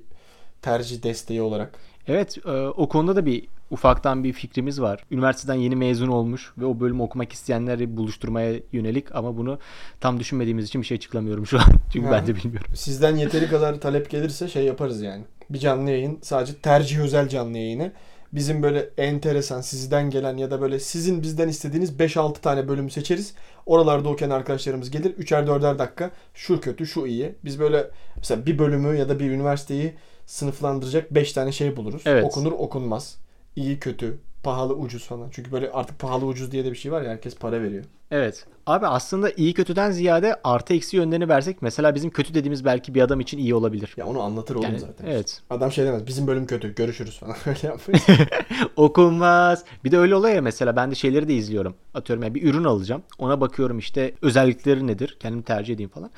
tercih 0.61 1.03
desteği 1.03 1.41
olarak. 1.41 1.79
Evet 2.07 2.37
e, 2.45 2.51
o 2.51 2.89
konuda 2.89 3.15
da 3.15 3.25
bir 3.25 3.47
ufaktan 3.71 4.23
bir 4.23 4.33
fikrimiz 4.33 4.81
var. 4.81 5.03
Üniversiteden 5.11 5.53
yeni 5.55 5.75
mezun 5.75 6.07
olmuş 6.07 6.53
ve 6.57 6.65
o 6.65 6.79
bölümü 6.79 7.01
okumak 7.01 7.33
isteyenleri 7.33 7.97
buluşturmaya 7.97 8.59
yönelik 8.71 9.15
ama 9.15 9.37
bunu 9.37 9.59
tam 9.99 10.19
düşünmediğimiz 10.19 10.65
için 10.65 10.81
bir 10.81 10.87
şey 10.87 10.95
açıklamıyorum 10.95 11.45
şu 11.47 11.57
an. 11.59 11.65
Çünkü 11.93 12.05
Ha. 12.07 12.11
ben 12.11 12.27
de 12.27 12.35
bilmiyorum. 12.35 12.67
Sizden 12.75 13.15
yeteri 13.15 13.47
kadar 13.47 13.79
talep 13.81 14.09
gelirse 14.09 14.47
şey 14.47 14.63
yaparız 14.65 15.01
yani. 15.01 15.23
Bir 15.49 15.59
canlı 15.59 15.89
yayın 15.91 16.19
sadece 16.21 16.55
tercih 16.55 16.99
özel 16.99 17.29
canlı 17.29 17.57
yayını. 17.57 17.91
Bizim 18.35 18.63
böyle 18.63 18.89
enteresan 18.97 19.61
sizden 19.61 20.09
gelen 20.09 20.37
ya 20.37 20.51
da 20.51 20.61
böyle 20.61 20.79
sizin 20.79 21.21
bizden 21.21 21.47
istediğiniz 21.47 21.91
5-6 21.91 22.33
tane 22.41 22.67
bölüm 22.67 22.89
seçeriz. 22.89 23.33
Oralarda 23.65 24.09
okuyan 24.09 24.31
arkadaşlarımız 24.31 24.91
gelir. 24.91 25.15
3'er 25.17 25.45
4'er 25.45 25.79
dakika 25.79 26.11
şu 26.33 26.61
kötü 26.61 26.87
şu 26.87 27.07
iyi. 27.07 27.35
Biz 27.45 27.59
böyle 27.59 27.91
mesela 28.17 28.45
bir 28.45 28.59
bölümü 28.59 28.97
ya 28.97 29.09
da 29.09 29.19
bir 29.19 29.31
üniversiteyi 29.31 29.93
sınıflandıracak 30.25 31.13
5 31.13 31.33
tane 31.33 31.51
şey 31.51 31.75
buluruz. 31.77 32.01
Evet. 32.05 32.23
Okunur 32.23 32.51
okunmaz. 32.51 33.17
İyi 33.55 33.79
kötü, 33.79 34.17
pahalı 34.45 34.73
ucuz 34.73 35.05
falan. 35.05 35.29
Çünkü 35.31 35.51
böyle 35.51 35.71
artık 35.71 35.99
pahalı 35.99 36.25
ucuz 36.25 36.51
diye 36.51 36.65
de 36.65 36.71
bir 36.71 36.75
şey 36.77 36.91
var 36.91 37.01
ya 37.01 37.09
herkes 37.09 37.35
para 37.35 37.61
veriyor. 37.61 37.83
Evet. 38.11 38.45
Abi 38.65 38.87
aslında 38.87 39.31
iyi 39.31 39.53
kötüden 39.53 39.91
ziyade 39.91 40.35
artı 40.43 40.73
eksi 40.73 40.97
yönlerini 40.97 41.29
versek 41.29 41.61
mesela 41.61 41.95
bizim 41.95 42.09
kötü 42.09 42.33
dediğimiz 42.33 42.65
belki 42.65 42.95
bir 42.95 43.01
adam 43.01 43.19
için 43.19 43.37
iyi 43.37 43.55
olabilir. 43.55 43.93
Ya 43.97 44.05
onu 44.05 44.21
anlatır 44.21 44.55
oğlum 44.55 44.63
Yani, 44.65 44.79
zaten. 44.79 45.05
evet. 45.05 45.41
Adam 45.49 45.71
şey 45.71 45.85
demez. 45.85 46.07
Bizim 46.07 46.27
bölüm 46.27 46.45
kötü. 46.47 46.75
Görüşürüz 46.75 47.19
falan. 47.19 47.35
Öyle 47.45 47.67
yapmayız. 47.67 48.03
Okunmaz. 48.75 49.63
Bir 49.83 49.91
de 49.91 49.97
öyle 49.97 50.15
oluyor 50.15 50.35
ya 50.35 50.41
mesela 50.41 50.75
ben 50.75 50.91
de 50.91 50.95
şeyleri 50.95 51.27
de 51.27 51.33
izliyorum. 51.33 51.75
Atıyorum 51.93 52.23
ya 52.23 52.33
bir 52.35 52.43
ürün 52.43 52.63
alacağım. 52.63 53.03
Ona 53.19 53.41
bakıyorum 53.41 53.79
işte 53.79 54.13
özellikleri 54.21 54.87
nedir. 54.87 55.17
Kendimi 55.19 55.43
tercih 55.43 55.73
edeyim 55.73 55.89
falan. 55.89 56.09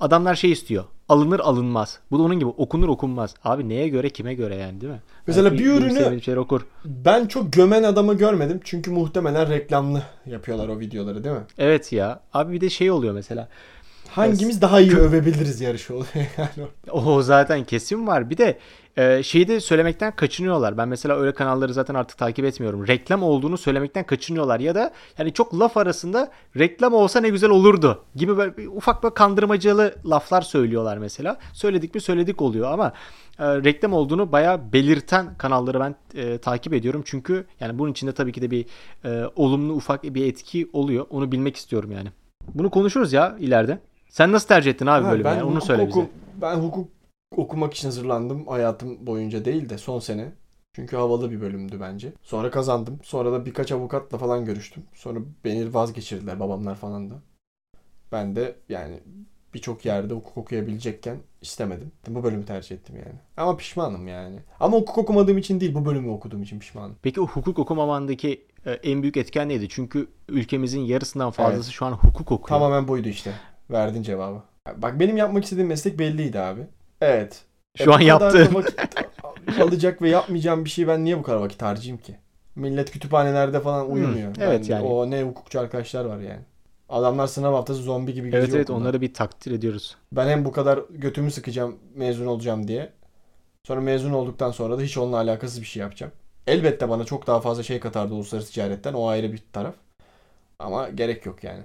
Adamlar 0.00 0.34
şey 0.34 0.52
istiyor. 0.52 0.84
Alınır 1.10 1.40
alınmaz. 1.40 1.98
Bu 2.10 2.18
da 2.18 2.22
onun 2.22 2.38
gibi 2.38 2.48
okunur 2.48 2.88
okunmaz. 2.88 3.34
Abi 3.44 3.68
neye 3.68 3.88
göre 3.88 4.10
kime 4.10 4.34
göre 4.34 4.56
yani 4.56 4.80
değil 4.80 4.92
mi? 4.92 5.00
Mesela 5.26 5.50
Belki 5.50 5.64
bir 5.64 5.70
ürünü- 5.70 6.20
şeyleri 6.22 6.40
okur. 6.40 6.66
ben 6.84 7.26
çok 7.26 7.52
gömen 7.52 7.82
adamı 7.82 8.14
görmedim. 8.14 8.60
Çünkü 8.64 8.90
muhtemelen 8.90 9.50
reklamlı 9.50 10.02
yapıyorlar 10.26 10.68
o 10.68 10.80
videoları 10.80 11.24
değil 11.24 11.34
mi? 11.36 11.42
Evet 11.58 11.92
ya. 11.92 12.20
Abi 12.34 12.52
bir 12.52 12.60
de 12.60 12.70
şey 12.70 12.90
oluyor 12.90 13.14
mesela. 13.14 13.48
Hangimiz 14.10 14.62
daha 14.62 14.80
iyi 14.80 14.96
övebiliriz 14.96 15.60
yarışı 15.60 15.94
oluyor 15.94 16.08
yani. 16.38 16.68
O 16.90 17.22
zaten 17.22 17.64
kesin 17.64 18.06
var. 18.06 18.30
Bir 18.30 18.36
de 18.38 18.58
e, 18.96 19.22
şeyi 19.22 19.48
de 19.48 19.60
söylemekten 19.60 20.16
kaçınıyorlar. 20.16 20.78
Ben 20.78 20.88
mesela 20.88 21.16
öyle 21.16 21.34
kanalları 21.34 21.74
zaten 21.74 21.94
artık 21.94 22.18
takip 22.18 22.44
etmiyorum. 22.44 22.88
Reklam 22.88 23.22
olduğunu 23.22 23.58
söylemekten 23.58 24.04
kaçınıyorlar 24.06 24.60
ya 24.60 24.74
da 24.74 24.92
yani 25.18 25.32
çok 25.32 25.58
laf 25.58 25.76
arasında 25.76 26.30
reklam 26.58 26.94
olsa 26.94 27.20
ne 27.20 27.28
güzel 27.28 27.50
olurdu 27.50 28.04
gibi 28.14 28.36
böyle 28.36 28.56
bir 28.56 28.66
ufak 28.66 29.02
böyle 29.02 29.14
kandırmacalı 29.14 29.94
laflar 30.06 30.42
söylüyorlar 30.42 30.98
mesela. 30.98 31.38
Söyledik 31.52 31.94
mi 31.94 32.00
söyledik 32.00 32.42
oluyor 32.42 32.72
ama 32.72 32.92
e, 33.38 33.44
reklam 33.46 33.92
olduğunu 33.92 34.32
bayağı 34.32 34.72
belirten 34.72 35.34
kanalları 35.38 35.80
ben 35.80 35.94
e, 36.14 36.38
takip 36.38 36.72
ediyorum. 36.74 37.02
Çünkü 37.04 37.46
yani 37.60 37.78
bunun 37.78 37.90
içinde 37.92 38.12
tabii 38.12 38.32
ki 38.32 38.42
de 38.42 38.50
bir 38.50 38.66
e, 39.04 39.24
olumlu 39.36 39.72
ufak 39.72 40.02
bir 40.04 40.26
etki 40.26 40.70
oluyor. 40.72 41.06
Onu 41.10 41.32
bilmek 41.32 41.56
istiyorum 41.56 41.92
yani. 41.92 42.08
Bunu 42.54 42.70
konuşuruz 42.70 43.12
ya 43.12 43.36
ileride. 43.38 43.78
Sen 44.08 44.32
nasıl 44.32 44.48
tercih 44.48 44.70
ettin 44.70 44.86
abi 44.86 45.04
Ha, 45.04 45.24
ben 45.24 45.30
yani? 45.34 45.42
Onu 45.42 45.50
hukuk 45.54 45.64
söyle 45.66 45.88
bize. 45.88 46.00
oku- 46.00 46.08
Ben 46.42 46.56
hukuk 46.56 46.88
okumak 47.36 47.74
için 47.74 47.88
hazırlandım 47.88 48.46
hayatım 48.46 49.06
boyunca 49.06 49.44
değil 49.44 49.68
de 49.68 49.78
son 49.78 49.98
sene. 49.98 50.32
Çünkü 50.72 50.96
havalı 50.96 51.30
bir 51.30 51.40
bölümdü 51.40 51.80
bence. 51.80 52.12
Sonra 52.22 52.50
kazandım. 52.50 52.98
Sonra 53.02 53.32
da 53.32 53.46
birkaç 53.46 53.72
avukatla 53.72 54.18
falan 54.18 54.44
görüştüm. 54.44 54.82
Sonra 54.94 55.18
beni 55.44 55.74
vazgeçirdiler 55.74 56.40
babamlar 56.40 56.74
falan 56.74 57.10
da. 57.10 57.14
Ben 58.12 58.36
de 58.36 58.56
yani 58.68 59.00
birçok 59.54 59.84
yerde 59.84 60.14
hukuk 60.14 60.38
okuyabilecekken 60.38 61.16
istemedim. 61.40 61.92
Bu 62.08 62.24
bölümü 62.24 62.44
tercih 62.44 62.76
ettim 62.76 62.96
yani. 62.96 63.18
Ama 63.36 63.56
pişmanım 63.56 64.08
yani. 64.08 64.38
Ama 64.60 64.76
hukuk 64.76 64.98
okumadığım 64.98 65.38
için 65.38 65.60
değil 65.60 65.74
bu 65.74 65.84
bölümü 65.84 66.10
okuduğum 66.10 66.42
için 66.42 66.58
pişmanım. 66.58 66.96
Peki 67.02 67.20
o 67.20 67.26
hukuk 67.26 67.58
okumamandaki 67.58 68.46
e, 68.66 68.72
en 68.72 69.02
büyük 69.02 69.16
etken 69.16 69.48
neydi? 69.48 69.68
Çünkü 69.68 70.08
ülkemizin 70.28 70.80
yarısından 70.80 71.30
fazlası 71.30 71.72
şu 71.72 71.86
an 71.86 71.92
hukuk 71.92 72.32
okuyor. 72.32 72.60
Tamamen 72.60 72.88
buydu 72.88 73.08
işte. 73.08 73.32
Verdin 73.70 74.02
cevabı. 74.02 74.42
Bak 74.76 75.00
benim 75.00 75.16
yapmak 75.16 75.44
istediğim 75.44 75.68
meslek 75.68 75.98
belliydi 75.98 76.40
abi. 76.40 76.66
Evet. 77.00 77.44
Şu 77.76 77.90
E, 77.90 77.94
an 77.94 78.00
yaptı. 78.00 78.48
vakit 78.54 78.80
alacak 79.60 80.02
ve 80.02 80.08
yapmayacağım 80.08 80.64
bir 80.64 80.70
şey 80.70 80.88
ben 80.88 81.04
niye 81.04 81.18
bu 81.18 81.22
kadar 81.22 81.36
vakit 81.38 81.62
harcayayım 81.62 81.98
ki? 82.02 82.16
Millet 82.56 82.90
kütüphanelerde 82.90 83.60
falan 83.60 83.90
uyumuyor. 83.90 84.34
Hmm, 84.36 84.42
evet 84.42 84.60
Ben- 84.68 84.74
yani. 84.74 84.86
O 84.86 85.10
ne 85.10 85.22
hukukçu 85.22 85.60
arkadaşlar 85.60 86.04
var 86.04 86.18
yani. 86.18 86.40
Adamlar 86.88 87.26
sınav 87.26 87.54
haftası 87.54 87.82
zombi 87.82 88.14
gibi 88.14 88.26
geziyor 88.26 88.42
Evet 88.44 88.54
evet 88.54 88.70
okulda. 88.70 88.82
onları 88.82 89.00
bir 89.00 89.14
takdir 89.14 89.52
ediyoruz. 89.52 89.96
Ben 90.12 90.28
hem 90.28 90.44
bu 90.44 90.52
kadar 90.52 90.80
götümü 90.90 91.30
sıkacağım 91.30 91.76
mezun 91.94 92.26
olacağım 92.26 92.68
diye. 92.68 92.92
Sonra 93.66 93.80
mezun 93.80 94.12
olduktan 94.12 94.50
sonra 94.50 94.78
da 94.78 94.82
hiç 94.82 94.98
onunla 94.98 95.16
alakasız 95.16 95.60
bir 95.60 95.66
şey 95.66 95.80
yapacağım. 95.80 96.12
Elbette 96.46 96.88
bana 96.88 97.04
çok 97.04 97.26
daha 97.26 97.40
fazla 97.40 97.62
şey 97.62 97.80
katardı 97.80 98.14
uluslararası 98.14 98.52
ticaretten. 98.52 98.92
O 98.94 99.06
ayrı 99.08 99.32
bir 99.32 99.42
taraf. 99.52 99.74
Ama 100.58 100.88
gerek 100.88 101.26
yok 101.26 101.44
yani. 101.44 101.62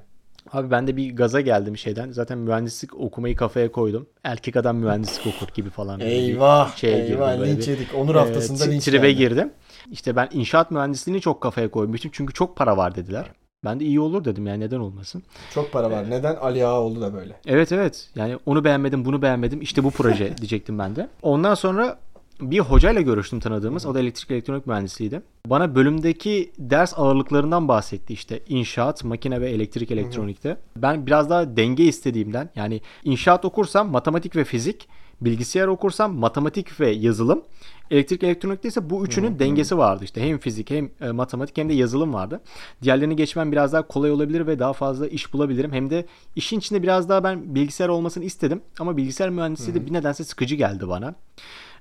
Abi 0.51 0.71
ben 0.71 0.87
de 0.87 0.97
bir 0.97 1.15
gaza 1.15 1.41
geldim 1.41 1.77
şeyden. 1.77 2.11
Zaten 2.11 2.37
mühendislik 2.37 2.99
okumayı 2.99 3.35
kafaya 3.35 3.71
koydum. 3.71 4.07
Erkek 4.23 4.55
adam 4.55 4.77
mühendislik 4.77 5.27
okur 5.35 5.47
gibi 5.53 5.69
falan. 5.69 5.99
Eyvah. 5.99 6.75
şeye 6.75 7.05
eyvah 7.05 7.45
linç 7.45 7.67
yedik. 7.67 7.87
Onur 7.95 8.15
e, 8.15 8.19
haftasında 8.19 8.63
tri- 8.63 8.71
linç 8.71 8.85
tribe 8.85 9.11
geldi. 9.11 9.17
girdim. 9.19 9.51
İşte 9.91 10.15
ben 10.15 10.29
inşaat 10.31 10.71
mühendisliğini 10.71 11.21
çok 11.21 11.41
kafaya 11.41 11.71
koymuştum. 11.71 12.11
Çünkü 12.13 12.33
çok 12.33 12.55
para 12.57 12.77
var 12.77 12.95
dediler. 12.95 13.25
Ben 13.65 13.79
de 13.79 13.85
iyi 13.85 13.99
olur 13.99 14.25
dedim 14.25 14.47
yani 14.47 14.59
neden 14.59 14.79
olmasın. 14.79 15.23
Çok 15.53 15.71
para 15.71 15.91
var. 15.91 16.09
Neden? 16.09 16.35
Ali 16.35 16.65
Ağa 16.65 16.81
oldu 16.81 17.01
da 17.01 17.13
böyle. 17.13 17.35
Evet 17.45 17.71
evet. 17.71 18.09
Yani 18.15 18.37
onu 18.45 18.63
beğenmedim, 18.63 19.05
bunu 19.05 19.21
beğenmedim. 19.21 19.61
İşte 19.61 19.83
bu 19.83 19.91
proje 19.91 20.37
diyecektim 20.37 20.79
ben 20.79 20.95
de. 20.95 21.07
Ondan 21.21 21.55
sonra 21.55 21.97
bir 22.41 22.59
hocayla 22.59 23.01
görüştüm 23.01 23.39
tanıdığımız. 23.39 23.85
O 23.85 23.95
da 23.95 23.99
elektrik 23.99 24.31
elektronik 24.31 24.67
mühendisliğiydi. 24.67 25.21
Bana 25.45 25.75
bölümdeki 25.75 26.51
ders 26.57 26.93
ağırlıklarından 26.99 27.67
bahsetti. 27.67 28.13
İşte 28.13 28.39
inşaat, 28.47 29.03
makine 29.03 29.41
ve 29.41 29.49
elektrik 29.49 29.91
elektronikte. 29.91 30.57
Ben 30.77 31.07
biraz 31.07 31.29
daha 31.29 31.57
denge 31.57 31.83
istediğimden 31.83 32.49
yani 32.55 32.81
inşaat 33.03 33.45
okursam 33.45 33.91
matematik 33.91 34.35
ve 34.35 34.43
fizik, 34.43 34.87
bilgisayar 35.21 35.67
okursam 35.67 36.15
matematik 36.15 36.79
ve 36.79 36.91
yazılım, 36.91 37.43
elektrik 37.91 38.23
elektronikte 38.23 38.67
ise 38.67 38.89
bu 38.89 39.05
üçünün 39.05 39.39
dengesi 39.39 39.77
vardı 39.77 40.03
işte. 40.03 40.29
Hem 40.29 40.37
fizik 40.37 40.69
hem 40.69 40.89
e, 41.01 41.11
matematik 41.11 41.57
hem 41.57 41.69
de 41.69 41.73
yazılım 41.73 42.13
vardı. 42.13 42.41
Diğerlerini 42.83 43.15
geçmem 43.15 43.51
biraz 43.51 43.73
daha 43.73 43.87
kolay 43.87 44.11
olabilir 44.11 44.47
ve 44.47 44.59
daha 44.59 44.73
fazla 44.73 45.07
iş 45.07 45.33
bulabilirim. 45.33 45.73
Hem 45.73 45.89
de 45.89 46.05
işin 46.35 46.59
içinde 46.59 46.83
biraz 46.83 47.09
daha 47.09 47.23
ben 47.23 47.55
bilgisayar 47.55 47.89
olmasını 47.89 48.23
istedim 48.23 48.61
ama 48.79 48.97
bilgisayar 48.97 49.29
mühendisliği 49.29 49.75
de 49.75 49.85
bir 49.85 49.93
nedense 49.93 50.23
sıkıcı 50.23 50.55
geldi 50.55 50.87
bana. 50.87 51.15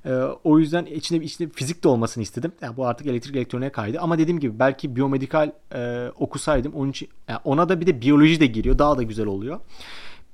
Ee, 0.07 0.11
o 0.45 0.59
yüzden 0.59 0.85
içinde, 0.85 1.25
içinde 1.25 1.49
fizik 1.55 1.85
de 1.85 1.89
olmasını 1.89 2.23
istedim. 2.23 2.53
Yani 2.63 2.77
bu 2.77 2.87
artık 2.87 3.07
elektrik 3.07 3.37
elektroniğe 3.37 3.71
kaydı. 3.73 3.99
Ama 4.01 4.19
dediğim 4.19 4.41
gibi 4.41 4.59
belki 4.59 4.97
biyomedikal 4.97 5.51
e, 5.75 6.09
okusaydım 6.19 6.73
onun 6.75 6.91
için 6.91 7.09
yani 7.29 7.41
ona 7.45 7.69
da 7.69 7.81
bir 7.81 7.87
de 7.87 8.01
biyoloji 8.01 8.41
de 8.41 8.47
giriyor. 8.47 8.79
Daha 8.79 8.97
da 8.99 9.03
güzel 9.03 9.27
oluyor. 9.27 9.61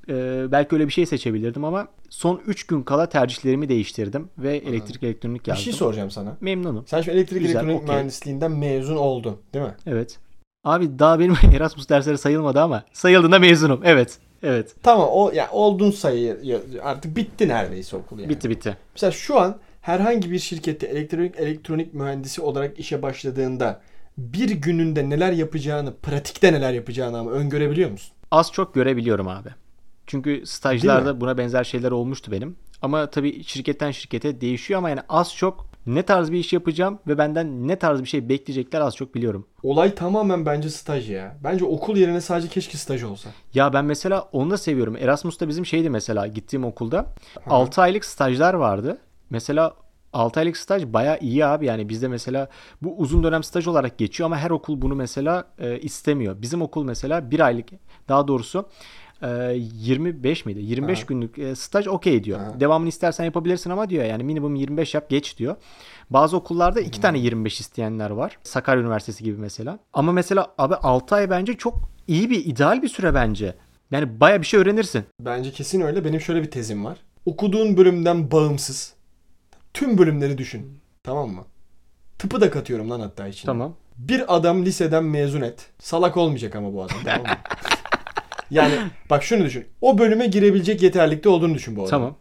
Ee, 0.09 0.46
belki 0.52 0.74
öyle 0.74 0.87
bir 0.87 0.92
şey 0.92 1.06
seçebilirdim 1.06 1.64
ama 1.64 1.88
son 2.09 2.40
3 2.46 2.66
gün 2.66 2.83
kala 2.83 3.09
tercihlerimi 3.09 3.68
değiştirdim 3.68 4.28
ve 4.38 4.56
elektrik 4.56 5.02
elektronik 5.02 5.44
Bir 5.44 5.48
yazdım. 5.48 5.64
şey 5.64 5.72
soracağım 5.72 6.11
sana. 6.11 6.37
Memnunum. 6.40 6.85
Sen 6.87 7.02
şu 7.02 7.11
elektrik 7.11 7.40
Güzel, 7.42 7.54
elektronik 7.54 7.83
okey. 7.83 7.94
mühendisliğinden 7.94 8.50
mezun 8.52 8.96
oldun 8.96 9.37
değil 9.54 9.64
mi? 9.64 9.74
Evet. 9.87 10.18
Abi 10.64 10.98
daha 10.98 11.18
benim 11.20 11.35
Erasmus 11.54 11.88
dersleri 11.88 12.18
sayılmadı 12.18 12.61
ama 12.61 12.85
sayıldığında 12.92 13.38
mezunum. 13.38 13.80
Evet. 13.85 14.18
Evet. 14.42 14.74
Tamam 14.83 15.09
o 15.12 15.31
ya 15.31 15.50
oldun 15.50 15.90
sayı 15.90 16.61
artık 16.83 17.16
bitti 17.16 17.48
neredeyse 17.48 17.96
okul 17.96 18.18
yani. 18.18 18.29
Bitti 18.29 18.50
bitti. 18.50 18.76
Mesela 18.94 19.11
şu 19.11 19.40
an 19.40 19.57
herhangi 19.81 20.31
bir 20.31 20.38
şirkette 20.38 20.87
elektronik 20.87 21.37
elektronik 21.40 21.94
mühendisi 21.94 22.42
olarak 22.42 22.79
işe 22.79 23.03
başladığında 23.03 23.81
bir 24.18 24.50
gününde 24.50 25.11
neler 25.11 25.33
yapacağını, 25.33 25.94
pratikte 25.96 26.53
neler 26.53 26.72
yapacağını 26.72 27.18
ama 27.18 27.31
öngörebiliyor 27.31 27.90
musun? 27.90 28.12
Az 28.31 28.53
çok 28.53 28.74
görebiliyorum 28.74 29.29
abi. 29.29 29.48
Çünkü 30.07 30.46
stajlarda 30.46 31.20
buna 31.20 31.38
benzer 31.38 31.64
şeyler 31.64 31.90
olmuştu 31.90 32.33
benim. 32.33 32.57
Ama 32.83 33.11
tabii 33.11 33.44
şirketten 33.44 33.90
şirkete 33.90 34.40
değişiyor 34.40 34.79
ama 34.79 34.90
yani 34.90 35.00
az 35.09 35.35
çok 35.35 35.69
ne 35.87 36.03
tarz 36.03 36.33
bir 36.33 36.38
iş 36.38 36.53
yapacağım 36.53 36.99
ve 37.07 37.19
benden 37.19 37.69
ne 37.69 37.77
tarz 37.79 38.01
bir 38.03 38.07
şey 38.07 38.29
bekleyecekler 38.29 38.81
az 38.81 38.97
çok 38.97 39.14
biliyorum. 39.14 39.47
Olay 39.62 39.95
tamamen 39.95 40.47
bence 40.47 40.71
staj 40.71 41.11
ya. 41.11 41.37
Bence 41.45 41.64
okul 41.64 41.97
yerine 41.97 42.21
sadece 42.21 42.49
keşke 42.49 42.79
staj 42.79 43.03
olsa. 43.03 43.31
Ya 43.55 43.73
ben 43.73 43.85
mesela 43.85 44.29
onu 44.33 44.51
da 44.51 44.59
seviyorum. 44.59 44.97
Erasmus'ta 44.97 45.49
bizim 45.49 45.66
şeydi 45.66 45.90
mesela 45.90 46.27
gittiğim 46.27 46.64
okulda 46.64 47.07
6 47.47 47.83
aylık 47.83 48.05
stajlar 48.05 48.55
vardı. 48.55 48.99
Mesela 49.31 49.75
6 50.12 50.40
aylık 50.40 50.57
staj 50.57 50.87
bayağı 50.87 51.19
iyi 51.21 51.47
abi 51.47 51.66
yani 51.66 51.88
bizde 51.88 52.09
mesela 52.09 52.49
bu 52.83 52.97
uzun 52.99 53.23
dönem 53.23 53.43
staj 53.43 53.66
olarak 53.66 53.99
geçiyor 53.99 54.27
ama 54.27 54.38
her 54.38 54.51
okul 54.51 54.83
bunu 54.83 54.95
mesela 54.95 55.45
e, 55.59 55.79
istemiyor. 55.79 56.43
Bizim 56.43 56.62
okul 56.62 56.85
mesela 56.85 57.31
bir 57.31 57.40
aylık 57.40 57.69
daha 58.09 58.29
doğrusu 58.29 58.69
e, 59.22 59.52
25 59.54 60.46
miydi? 60.46 60.61
25 60.62 60.98
Ha. 61.00 61.04
günlük 61.09 61.38
e, 61.38 61.54
staj 61.54 61.87
okey 61.87 62.24
diyor. 62.24 62.38
Ha. 62.38 62.61
Devamını 62.61 62.88
istersen 62.88 63.24
yapabilirsin 63.24 63.70
ama 63.70 63.90
diyor 63.90 64.04
yani 64.04 64.24
minimum 64.24 64.54
25 64.54 64.94
yap 64.94 65.11
geç 65.11 65.38
diyor. 65.38 65.56
Bazı 66.11 66.37
okullarda 66.37 66.80
iki 66.80 67.00
tane 67.00 67.18
25 67.18 67.61
isteyenler 67.61 68.11
var. 68.11 68.38
Sakarya 68.42 68.83
Üniversitesi 68.83 69.24
gibi 69.24 69.38
mesela. 69.40 69.78
Ama 69.92 70.12
mesela 70.12 70.46
abi 70.59 70.74
6 70.74 71.14
ay 71.14 71.30
bence 71.30 71.54
çok 71.54 71.78
iyi 72.09 72.30
bir 72.30 72.44
ideal 72.44 72.83
bir 72.83 72.88
süre 72.88 73.14
bence. 73.14 73.54
Yani 73.90 74.20
baya 74.20 74.40
bir 74.40 74.46
şey 74.46 74.61
öğrenirsin. 74.61 75.04
Bence 75.20 75.50
kesin 75.52 75.80
öyle. 75.80 76.04
Benim 76.04 76.20
şöyle 76.20 76.42
bir 76.42 76.50
tezim 76.50 76.85
var. 76.85 76.96
Okuduğun 77.26 77.76
bölümden 77.76 78.30
bağımsız 78.30 78.94
tüm 79.74 79.98
bölümleri 79.98 80.38
düşün. 80.38 80.80
Tamam 81.02 81.30
mı? 81.30 81.44
Tıpı 82.18 82.40
da 82.40 82.50
katıyorum 82.50 82.90
lan 82.90 83.00
hatta 83.00 83.28
içine. 83.28 83.46
Tamam. 83.46 83.74
Bir 83.98 84.37
adam 84.37 84.64
liseden 84.64 85.04
mezun 85.04 85.40
et. 85.40 85.66
Salak 85.78 86.16
olmayacak 86.16 86.56
ama 86.56 86.74
bu 86.74 86.83
adam 86.83 86.96
tamam 87.04 87.20
mı? 87.22 87.26
yani 88.51 88.75
bak 89.11 89.23
şunu 89.25 89.45
düşün. 89.45 89.67
O 89.81 89.99
bölüme 89.99 90.27
girebilecek 90.27 90.83
yeterlikte 90.83 91.29
olduğunu 91.29 91.55
düşün 91.55 91.77
bu 91.77 91.81
adam. 91.81 91.91
Tamam. 91.91 92.17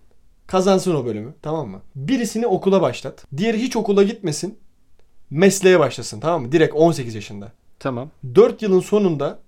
Kazansın 0.48 0.96
o 0.96 1.06
bölümü 1.06 1.34
tamam 1.42 1.68
mı? 1.68 1.82
Birisini 1.96 2.48
okula 2.48 2.82
başlat. 2.82 3.26
Diğeri 3.38 3.58
hiç 3.62 3.76
okula 3.76 4.04
gitmesin. 4.04 4.60
mesleğe 5.30 5.80
başlasın 5.80 6.20
tamam 6.20 6.42
mı? 6.42 6.52
Direkt 6.52 6.76
18 6.76 7.16
yaşında. 7.16 7.52
Tamam. 7.80 8.10
4 8.36 8.62
yılın 8.62 8.80
sonunda 8.80 9.40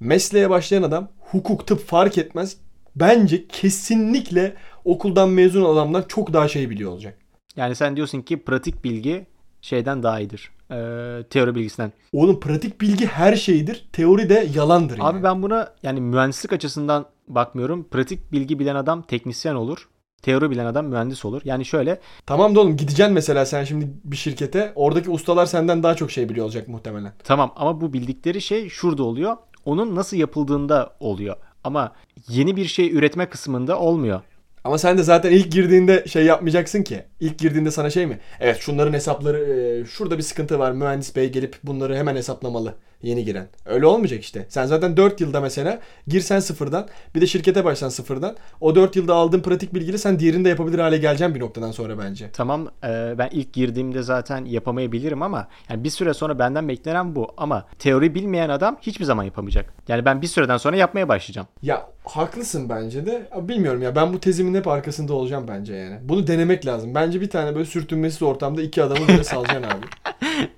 mesleğe 0.00 0.50
başlayan 0.50 0.82
adam 0.82 1.08
hukuk 1.18 1.66
tıp 1.66 1.86
fark 1.86 2.18
etmez. 2.18 2.56
Bence 2.96 3.46
kesinlikle 3.48 4.54
okuldan 4.84 5.28
mezun 5.28 5.64
adamdan 5.74 6.04
çok 6.08 6.32
daha 6.32 6.48
şey 6.48 6.70
biliyor 6.70 6.90
olacak. 6.90 7.18
Yani 7.56 7.74
sen 7.74 7.96
diyorsun 7.96 8.22
ki 8.22 8.44
pratik 8.44 8.84
bilgi 8.84 9.26
şeyden 9.62 10.02
daha 10.02 10.20
iyidir. 10.20 10.50
Ee, 10.70 11.24
teori 11.30 11.54
bilgisinden. 11.54 11.92
Oğlum 12.12 12.40
pratik 12.40 12.80
bilgi 12.80 13.06
her 13.06 13.36
şeydir. 13.36 13.88
Teori 13.92 14.28
de 14.28 14.48
yalandır. 14.54 14.98
Abi 15.00 15.14
yani. 15.14 15.22
ben 15.22 15.42
buna 15.42 15.72
yani 15.82 16.00
mühendislik 16.00 16.52
açısından 16.52 17.06
bakmıyorum. 17.28 17.84
Pratik 17.84 18.32
bilgi 18.32 18.58
bilen 18.58 18.74
adam 18.74 19.02
teknisyen 19.02 19.54
olur. 19.54 19.88
Teori 20.22 20.50
bilen 20.50 20.66
adam 20.66 20.86
mühendis 20.86 21.24
olur. 21.24 21.42
Yani 21.44 21.64
şöyle 21.64 22.00
Tamam 22.26 22.54
da 22.54 22.60
oğlum 22.60 22.76
gideceksin 22.76 23.14
mesela 23.14 23.46
sen 23.46 23.64
şimdi 23.64 23.88
bir 24.04 24.16
şirkete. 24.16 24.72
Oradaki 24.74 25.10
ustalar 25.10 25.46
senden 25.46 25.82
daha 25.82 25.94
çok 25.94 26.10
şey 26.10 26.28
biliyor 26.28 26.46
olacak 26.46 26.68
muhtemelen. 26.68 27.12
tamam 27.24 27.52
ama 27.56 27.80
bu 27.80 27.92
bildikleri 27.92 28.40
şey 28.40 28.68
şurada 28.68 29.02
oluyor. 29.02 29.36
Onun 29.64 29.94
nasıl 29.94 30.16
yapıldığında 30.16 30.96
oluyor. 31.00 31.36
Ama 31.64 31.92
yeni 32.28 32.56
bir 32.56 32.64
şey 32.64 32.92
üretme 32.96 33.26
kısmında 33.28 33.78
olmuyor. 33.78 34.20
Ama 34.64 34.78
sen 34.78 34.98
de 34.98 35.02
zaten 35.02 35.32
ilk 35.32 35.52
girdiğinde 35.52 36.04
şey 36.08 36.24
yapmayacaksın 36.24 36.82
ki. 36.82 37.04
İlk 37.20 37.38
girdiğinde 37.38 37.70
sana 37.70 37.90
şey 37.90 38.06
mi? 38.06 38.18
Evet 38.40 38.58
şunların 38.60 38.92
hesapları 38.92 39.38
e, 39.38 39.84
şurada 39.84 40.18
bir 40.18 40.22
sıkıntı 40.22 40.58
var. 40.58 40.72
Mühendis 40.72 41.16
bey 41.16 41.32
gelip 41.32 41.56
bunları 41.64 41.96
hemen 41.96 42.16
hesaplamalı. 42.16 42.74
Yeni 43.02 43.24
giren. 43.24 43.48
Öyle 43.66 43.86
olmayacak 43.86 44.22
işte. 44.22 44.46
Sen 44.48 44.66
zaten 44.66 44.96
4 44.96 45.20
yılda 45.20 45.40
mesela 45.40 45.80
girsen 46.08 46.40
sıfırdan 46.40 46.88
bir 47.14 47.20
de 47.20 47.26
şirkete 47.26 47.64
başlan 47.64 47.88
sıfırdan. 47.88 48.36
O 48.60 48.74
4 48.74 48.96
yılda 48.96 49.14
aldığın 49.14 49.40
pratik 49.40 49.74
bilgiyle 49.74 49.98
sen 49.98 50.18
diğerini 50.18 50.44
de 50.44 50.48
yapabilir 50.48 50.78
hale 50.78 50.98
geleceksin 50.98 51.34
bir 51.34 51.40
noktadan 51.40 51.70
sonra 51.70 51.98
bence. 51.98 52.30
Tamam 52.32 52.68
e, 52.84 53.14
ben 53.18 53.28
ilk 53.32 53.52
girdiğimde 53.52 54.02
zaten 54.02 54.44
yapamayabilirim 54.44 55.22
ama 55.22 55.48
yani 55.68 55.84
bir 55.84 55.90
süre 55.90 56.14
sonra 56.14 56.38
benden 56.38 56.68
beklenen 56.68 57.16
bu. 57.16 57.28
Ama 57.36 57.66
teori 57.78 58.14
bilmeyen 58.14 58.48
adam 58.48 58.76
hiçbir 58.80 59.04
zaman 59.04 59.24
yapamayacak. 59.24 59.74
Yani 59.88 60.04
ben 60.04 60.22
bir 60.22 60.26
süreden 60.26 60.56
sonra 60.56 60.76
yapmaya 60.76 61.08
başlayacağım. 61.08 61.48
Ya 61.62 61.86
haklısın 62.04 62.68
bence 62.68 63.06
de. 63.06 63.28
Bilmiyorum 63.40 63.82
ya 63.82 63.96
ben 63.96 64.12
bu 64.12 64.20
tezimin 64.20 64.54
hep 64.54 64.68
arkasında 64.68 65.12
olacağım 65.12 65.44
bence 65.48 65.74
yani. 65.74 65.98
Bunu 66.02 66.26
denemek 66.26 66.66
lazım. 66.66 66.94
Bence 67.08 67.20
bir 67.20 67.30
tane 67.30 67.54
böyle 67.54 67.64
sürtünmesiz 67.64 68.22
ortamda 68.22 68.62
iki 68.62 68.82
adamı 68.82 69.08
böyle 69.08 69.24
salacaksın 69.24 69.62
abi. 69.62 69.86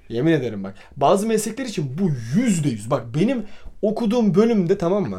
Yemin 0.09 0.33
ederim 0.33 0.65
bak. 0.65 0.75
Bazı 0.97 1.27
meslekler 1.27 1.65
için 1.65 1.99
bu 1.99 2.11
yüzde 2.41 2.69
yüz. 2.69 2.91
Bak 2.91 3.05
benim 3.15 3.45
okuduğum 3.83 4.35
bölümde 4.35 4.79
tamam 4.79 5.11
mı? 5.11 5.19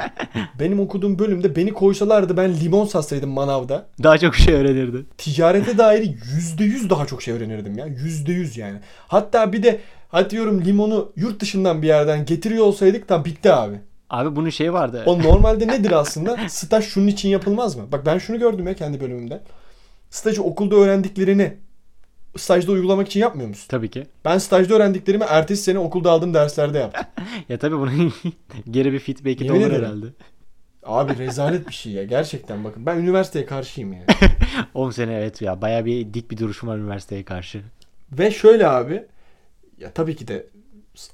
benim 0.59 0.79
okuduğum 0.79 1.19
bölümde 1.19 1.55
beni 1.55 1.73
koysalardı 1.73 2.37
ben 2.37 2.53
limon 2.55 2.85
satsaydım 2.85 3.29
manavda. 3.29 3.85
Daha 4.03 4.17
çok 4.17 4.35
şey 4.35 4.53
öğrenirdi. 4.53 5.05
Ticarete 5.17 5.77
dair 5.77 6.15
yüzde 6.35 6.63
yüz 6.63 6.89
daha 6.89 7.05
çok 7.05 7.21
şey 7.21 7.33
öğrenirdim 7.33 7.77
ya. 7.77 7.85
Yüzde 7.85 8.31
yüz 8.31 8.57
yani. 8.57 8.79
Hatta 9.07 9.53
bir 9.53 9.63
de 9.63 9.79
hadi 10.09 10.29
diyorum 10.29 10.65
limonu 10.65 11.11
yurt 11.15 11.39
dışından 11.39 11.81
bir 11.81 11.87
yerden 11.87 12.25
getiriyor 12.25 12.65
olsaydık 12.65 13.07
tam 13.07 13.25
bitti 13.25 13.53
abi. 13.53 13.75
Abi 14.09 14.35
bunun 14.35 14.49
şey 14.49 14.73
vardı. 14.73 15.03
O 15.05 15.23
normalde 15.23 15.67
nedir 15.67 15.91
aslında? 15.91 16.37
Staj 16.49 16.85
şunun 16.85 17.07
için 17.07 17.29
yapılmaz 17.29 17.75
mı? 17.75 17.83
Bak 17.91 18.05
ben 18.05 18.17
şunu 18.17 18.39
gördüm 18.39 18.67
ya 18.67 18.73
kendi 18.73 19.01
bölümümde. 19.01 19.41
Stajı 20.11 20.43
okulda 20.43 20.75
öğrendiklerini 20.75 21.57
stajda 22.37 22.71
uygulamak 22.71 23.07
için 23.07 23.19
yapmıyor 23.19 23.49
musun? 23.49 23.65
Tabii 23.69 23.89
ki. 23.89 24.07
Ben 24.25 24.37
stajda 24.37 24.73
öğrendiklerimi 24.75 25.23
ertesi 25.23 25.63
sene 25.63 25.79
okulda 25.79 26.11
aldığım 26.11 26.33
derslerde 26.33 26.77
yaptım. 26.77 27.05
Ya 27.49 27.57
tabii 27.59 27.77
bunun 27.77 28.13
geri 28.71 28.93
bir 28.93 28.99
feedback'i 28.99 29.47
de 29.47 29.51
olur 29.51 29.61
ederim. 29.61 29.75
herhalde. 29.85 30.05
Abi 30.83 31.17
rezalet 31.17 31.67
bir 31.67 31.73
şey 31.73 31.93
ya 31.93 32.03
gerçekten 32.03 32.63
bakın. 32.63 32.85
Ben 32.85 32.97
üniversiteye 32.97 33.45
karşıyım 33.45 33.93
yani. 33.93 34.05
10 34.73 34.89
sene 34.91 35.13
evet 35.13 35.41
ya 35.41 35.61
baya 35.61 35.85
bir 35.85 36.13
dik 36.13 36.31
bir 36.31 36.37
duruşum 36.37 36.69
var 36.69 36.77
üniversiteye 36.77 37.23
karşı. 37.23 37.61
Ve 38.11 38.31
şöyle 38.31 38.67
abi 38.67 39.03
ya 39.79 39.91
tabii 39.91 40.15
ki 40.15 40.27
de 40.27 40.45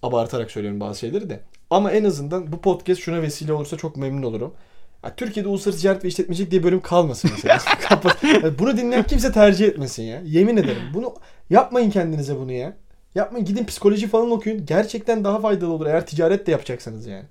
abartarak 0.03 0.51
söylüyorum 0.51 0.79
bazı 0.79 0.99
şeyleri 0.99 1.29
de 1.29 1.39
ama 1.69 1.91
en 1.91 2.03
azından 2.03 2.51
bu 2.51 2.61
podcast 2.61 3.01
şuna 3.01 3.21
vesile 3.21 3.53
olursa 3.53 3.77
çok 3.77 3.97
memnun 3.97 4.23
olurum. 4.23 4.53
Ya 5.07 5.15
Türkiye'de 5.15 5.49
uluslararası 5.49 5.81
ticaret 5.81 6.03
ve 6.03 6.07
işletmecilik 6.07 6.51
diye 6.51 6.63
bölüm 6.63 6.81
kalmasın 6.81 7.31
mesela. 7.33 7.59
Bunu 8.59 8.77
dinleyen 8.77 9.03
kimse 9.03 9.31
tercih 9.31 9.67
etmesin 9.67 10.03
ya. 10.03 10.21
Yemin 10.25 10.57
ederim. 10.57 10.81
Bunu 10.93 11.13
yapmayın 11.49 11.89
kendinize 11.89 12.35
bunu 12.35 12.51
ya. 12.51 12.77
Yapmayın 13.15 13.45
gidin 13.45 13.65
psikoloji 13.65 14.07
falan 14.07 14.31
okuyun. 14.31 14.65
Gerçekten 14.65 15.23
daha 15.23 15.39
faydalı 15.39 15.71
olur 15.71 15.85
eğer 15.85 16.05
ticaret 16.05 16.47
de 16.47 16.51
yapacaksanız 16.51 17.07
yani. 17.07 17.23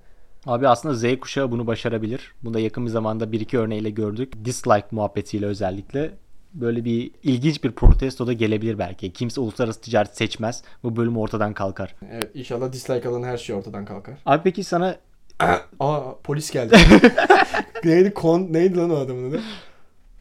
Abi 0.45 0.67
aslında 0.67 0.95
Z 0.95 1.19
kuşağı 1.21 1.51
bunu 1.51 1.67
başarabilir. 1.67 2.33
Bunu 2.43 2.53
da 2.53 2.59
yakın 2.59 2.85
bir 2.85 2.91
zamanda 2.91 3.31
bir 3.31 3.39
iki 3.39 3.57
örneğiyle 3.59 3.89
gördük. 3.89 4.33
Dislike 4.45 4.87
muhabbetiyle 4.91 5.45
özellikle. 5.45 6.11
Böyle 6.53 6.85
bir 6.85 7.11
ilginç 7.23 7.63
bir 7.63 7.71
protesto 7.71 8.27
da 8.27 8.33
gelebilir 8.33 8.79
belki. 8.79 9.13
Kimse 9.13 9.41
uluslararası 9.41 9.81
ticaret 9.81 10.17
seçmez. 10.17 10.63
Bu 10.83 10.95
bölüm 10.95 11.17
ortadan 11.17 11.53
kalkar. 11.53 11.95
Evet 12.11 12.31
inşallah 12.33 12.71
dislike 12.71 13.09
alan 13.09 13.23
her 13.23 13.37
şey 13.37 13.55
ortadan 13.55 13.85
kalkar. 13.85 14.15
Abi 14.25 14.43
peki 14.43 14.63
sana 14.63 14.97
Aa 15.79 16.15
polis 16.23 16.51
geldi. 16.51 16.77
neydi 17.83 18.13
kon 18.13 18.47
neydi 18.53 18.77
lan 18.77 18.89
o 18.89 18.95
adamın 18.95 19.29
adı? 19.29 19.41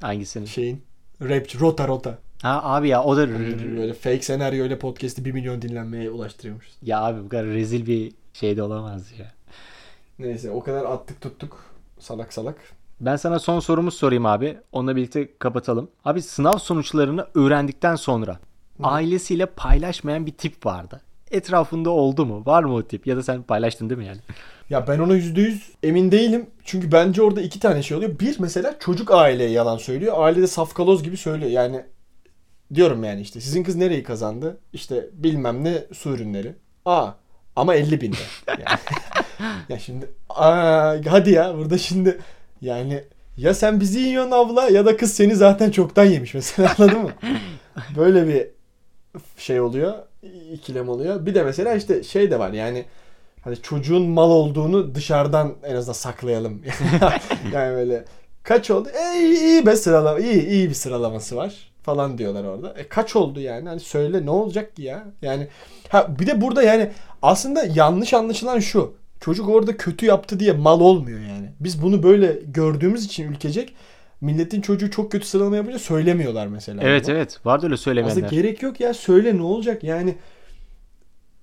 hangisini? 0.01 0.47
Şeyin 0.49 0.83
rapçi 1.23 1.61
Rota 1.61 1.89
Rota. 1.89 2.19
Ha 2.43 2.61
abi 2.65 2.89
ya 2.89 3.03
o 3.05 3.17
da 3.17 3.29
Böyle 3.77 3.95
fake 3.95 4.23
senaryo 4.23 4.65
ile 4.67 4.79
podcast'i 4.79 5.25
1 5.25 5.33
milyon 5.33 5.63
dinlenmeye 5.63 6.11
ulaştırıyormuş. 6.11 6.67
ya 6.83 7.01
abi 7.01 7.25
bu 7.25 7.29
kadar 7.29 7.47
rezil 7.47 7.87
bir 7.87 8.13
şey 8.33 8.57
de 8.57 8.63
olamaz 8.63 9.13
ya. 9.19 9.33
Neyse 10.19 10.51
o 10.51 10.63
kadar 10.63 10.85
attık 10.85 11.21
tuttuk. 11.21 11.65
Salak 11.99 12.33
salak. 12.33 12.57
Ben 13.01 13.17
sana 13.17 13.39
son 13.39 13.61
sorumu 13.61 13.91
sorayım 13.91 14.27
abi. 14.27 14.59
Onunla 14.73 14.97
birlikte 14.97 15.29
kapatalım. 15.39 15.91
Abi 16.05 16.23
sınav 16.23 16.59
sonuçlarını 16.59 17.27
öğrendikten 17.35 17.97
sonra 17.97 18.39
ailesiyle 18.83 19.47
paylaşmayan 19.47 20.27
bir 20.27 20.33
tip 20.33 20.67
vardı. 20.67 21.01
Etrafında 21.37 21.91
oldu 21.91 22.27
mu? 22.27 22.43
Var 22.47 22.65
mı 22.65 22.75
o 22.75 22.83
tip? 22.83 23.07
Ya 23.07 23.17
da 23.17 23.23
sen 23.23 23.43
paylaştın 23.43 23.91
değil 23.91 23.99
mi 23.99 24.07
yani? 24.07 24.21
Ya 24.71 24.87
ben 24.89 24.99
ona 24.99 25.17
%100 25.17 25.59
emin 25.83 26.13
değilim. 26.13 26.47
Çünkü 26.65 26.93
bence 26.93 27.23
orada 27.23 27.41
iki 27.41 27.61
tane 27.61 27.83
şey 27.83 27.97
oluyor. 27.97 28.19
Bir 28.21 28.37
mesela 28.41 28.75
çocuk 28.81 29.11
aileye 29.11 29.51
yalan 29.51 29.77
söylüyor. 29.77 30.15
Aile 30.17 30.43
de 30.43 30.47
safkaloz 30.47 31.03
gibi 31.03 31.17
söylüyor. 31.17 31.51
Yani 31.51 31.85
diyorum 32.75 33.05
yani 33.05 33.21
işte 33.21 33.41
sizin 33.41 33.63
kız 33.65 33.77
nereyi 33.77 34.03
kazandı? 34.03 34.59
İşte 34.73 35.07
bilmem 35.13 35.65
ne 35.65 35.85
su 35.93 36.11
ürünleri. 36.11 36.55
Aa 36.85 37.11
ama 37.57 37.75
50 37.75 38.01
binde. 38.01 38.17
Yani, 38.49 38.63
ya 39.69 39.79
şimdi 39.79 40.11
aa, 40.29 40.97
hadi 41.09 41.31
ya 41.31 41.55
burada 41.59 41.79
şimdi 41.79 42.19
yani 42.61 43.05
ya 43.37 43.55
sen 43.55 43.81
bizi 43.81 43.99
yiyorsun 43.99 44.31
abla 44.31 44.69
ya 44.69 44.87
da 44.87 44.97
kız 44.97 45.13
seni 45.13 45.37
zaten 45.37 45.71
çoktan 45.71 46.05
yemiş 46.05 46.35
mesela 46.35 46.75
anladın 46.79 47.03
mı? 47.03 47.11
Böyle 47.97 48.27
bir 48.29 48.47
şey 49.39 49.61
oluyor. 49.61 49.95
İkilem 50.53 50.89
oluyor. 50.89 51.27
Bir 51.27 51.35
de 51.35 51.43
mesela 51.43 51.75
işte 51.75 52.03
şey 52.03 52.31
de 52.31 52.39
var 52.39 52.53
yani 52.53 52.85
hani 53.41 53.57
çocuğun 53.63 54.03
mal 54.03 54.31
olduğunu 54.31 54.95
dışarıdan 54.95 55.55
en 55.65 55.77
azından 55.77 55.93
saklayalım. 55.93 56.63
yani 57.53 57.77
böyle 57.77 58.05
kaç 58.43 58.71
oldu? 58.71 58.89
E, 58.89 59.19
iyi, 59.19 59.39
iyi 59.39 59.67
be 59.67 59.77
sıralama. 59.77 60.19
iyi 60.19 60.47
iyi 60.47 60.69
bir 60.69 60.75
sıralaması 60.75 61.37
var 61.37 61.73
falan 61.83 62.19
diyorlar 62.19 62.45
orada. 62.45 62.75
E 62.77 62.89
kaç 62.89 63.17
oldu 63.17 63.41
yani? 63.41 63.69
Hani 63.69 63.81
söyle 63.81 64.27
ne 64.27 64.31
olacak 64.31 64.77
ki 64.77 64.83
ya? 64.83 65.05
Yani 65.23 65.49
ha 65.89 66.07
bir 66.21 66.27
de 66.27 66.41
burada 66.41 66.63
yani 66.63 66.91
aslında 67.23 67.65
yanlış 67.65 68.15
anlaşılan 68.15 68.59
şu. 68.59 68.95
Çocuk 69.21 69.49
orada 69.49 69.77
kötü 69.77 70.07
yaptı 70.07 70.41
diye 70.41 70.53
mal 70.53 70.81
olmuyor 70.81 71.21
yani. 71.21 71.53
Biz 71.61 71.83
bunu 71.83 72.03
böyle 72.03 72.39
gördüğümüz 72.47 73.05
için 73.05 73.33
ülkecek 73.33 73.75
milletin 74.21 74.61
çocuğu 74.61 74.91
çok 74.91 75.13
kötü 75.13 75.27
sıralama 75.27 75.57
yapınca 75.57 75.79
söylemiyorlar 75.79 76.47
mesela. 76.47 76.83
Evet 76.83 77.05
bunu. 77.09 77.15
evet. 77.15 77.41
Vardı 77.47 77.67
öyle 77.67 77.75
Aslında 77.75 77.85
söylemeyenler. 77.85 78.31
gerek 78.31 78.63
yok 78.63 78.81
ya 78.81 78.95
söyle 78.95 79.37
ne 79.37 79.43
olacak 79.43 79.85
yani 79.85 80.15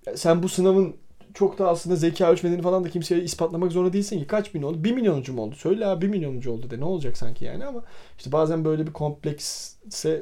Ya 0.08 0.18
sen 0.18 0.44
bu 0.44 0.50
sınavın 0.50 0.96
çok 1.34 1.60
da 1.60 1.70
aslında 1.70 1.96
zeka 1.96 2.32
ölçmediğini 2.32 2.64
falan 2.64 2.84
da 2.84 2.90
kimseye 2.90 3.22
ispatlamak 3.22 3.72
zorunda 3.72 3.94
değilsin 3.94 4.20
ki 4.20 4.28
kaç 4.28 4.54
bin 4.56 4.62
oldu? 4.64 4.84
Bir 4.84 4.92
milyonuncu 4.92 5.34
mu 5.34 5.42
oldu? 5.42 5.56
Söyle 5.56 5.86
abi 5.86 6.02
bir 6.06 6.12
milyonuncu 6.12 6.52
oldu 6.52 6.70
de 6.70 6.80
ne 6.80 6.86
olacak 6.86 7.18
sanki 7.18 7.46
yani 7.46 7.66
ama 7.66 7.84
işte 8.18 8.32
bazen 8.32 8.66
böyle 8.66 8.88
bir 8.88 8.94
komplekse 8.94 10.10
e, 10.10 10.22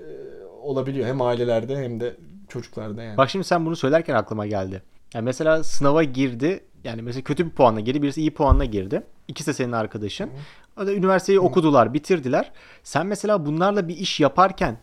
olabiliyor 0.61 1.07
hem 1.07 1.21
ailelerde 1.21 1.77
hem 1.77 1.99
de 1.99 2.17
çocuklarda 2.49 3.03
yani. 3.03 3.17
Bak 3.17 3.29
şimdi 3.29 3.45
sen 3.45 3.65
bunu 3.65 3.75
söylerken 3.75 4.15
aklıma 4.15 4.47
geldi. 4.47 4.81
Yani 5.13 5.23
mesela 5.23 5.63
sınava 5.63 6.03
girdi. 6.03 6.63
Yani 6.83 7.01
mesela 7.01 7.23
kötü 7.23 7.45
bir 7.45 7.51
puanla 7.51 7.79
girdi. 7.79 8.01
Birisi 8.01 8.21
iyi 8.21 8.33
puanla 8.33 8.65
girdi. 8.65 9.01
İkisi 9.27 9.47
de 9.47 9.53
senin 9.53 9.71
arkadaşın. 9.71 10.25
O 10.25 10.29
da 10.77 10.93
üniversiteyi 10.93 11.39
okudular, 11.39 11.93
bitirdiler. 11.93 12.51
Sen 12.83 13.07
mesela 13.07 13.45
bunlarla 13.45 13.87
bir 13.87 13.97
iş 13.97 14.19
yaparken 14.19 14.77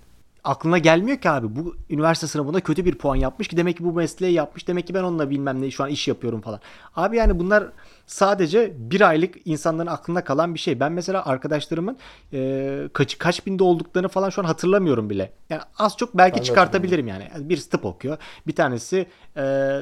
aklına 0.45 0.79
gelmiyor 0.79 1.19
ki 1.19 1.31
abi 1.31 1.57
bu 1.57 1.77
üniversite 1.91 2.27
sınavında 2.27 2.61
kötü 2.61 2.85
bir 2.85 2.95
puan 2.95 3.17
yapmış 3.17 3.49
ki 3.49 3.57
demek 3.57 3.77
ki 3.77 3.85
bu 3.85 3.93
mesleği 3.93 4.35
yapmış 4.35 4.69
demek 4.69 4.87
ki 4.87 4.95
ben 4.95 5.03
onunla 5.03 5.31
bilmem 5.31 5.63
ne 5.63 5.71
şu 5.71 5.85
an 5.85 5.91
iş 5.91 6.09
yapıyorum 6.09 6.41
falan. 6.41 6.61
Abi 6.97 7.17
yani 7.17 7.39
bunlar 7.39 7.65
sadece 8.09 8.73
bir 8.79 9.01
aylık 9.01 9.35
insanların 9.45 9.87
aklında 9.87 10.25
kalan 10.25 10.55
bir 10.55 10.59
şey. 10.59 10.81
Ben 10.81 10.93
mesela 10.93 11.27
arkadaşlarımın 11.27 11.97
e, 12.33 12.89
kaç 12.93 13.19
kaç 13.19 13.47
binde 13.47 13.65
olduklarını 13.65 14.09
falan 14.09 14.31
şu 14.31 14.41
an 14.43 14.47
hatırlamıyorum 14.47 15.11
bile. 15.11 15.33
Yani 15.51 15.63
az 15.79 15.97
çok 15.97 16.17
belki 16.17 16.39
Ben 16.39 16.43
çıkartabilirim 16.43 17.09
yani. 17.09 17.29
Yani 17.35 17.49
Birisi 17.49 17.71
tıp 17.71 17.85
okuyor. 17.85 18.19
Bir 18.47 18.55
tanesi 18.55 19.07
e, 19.37 19.41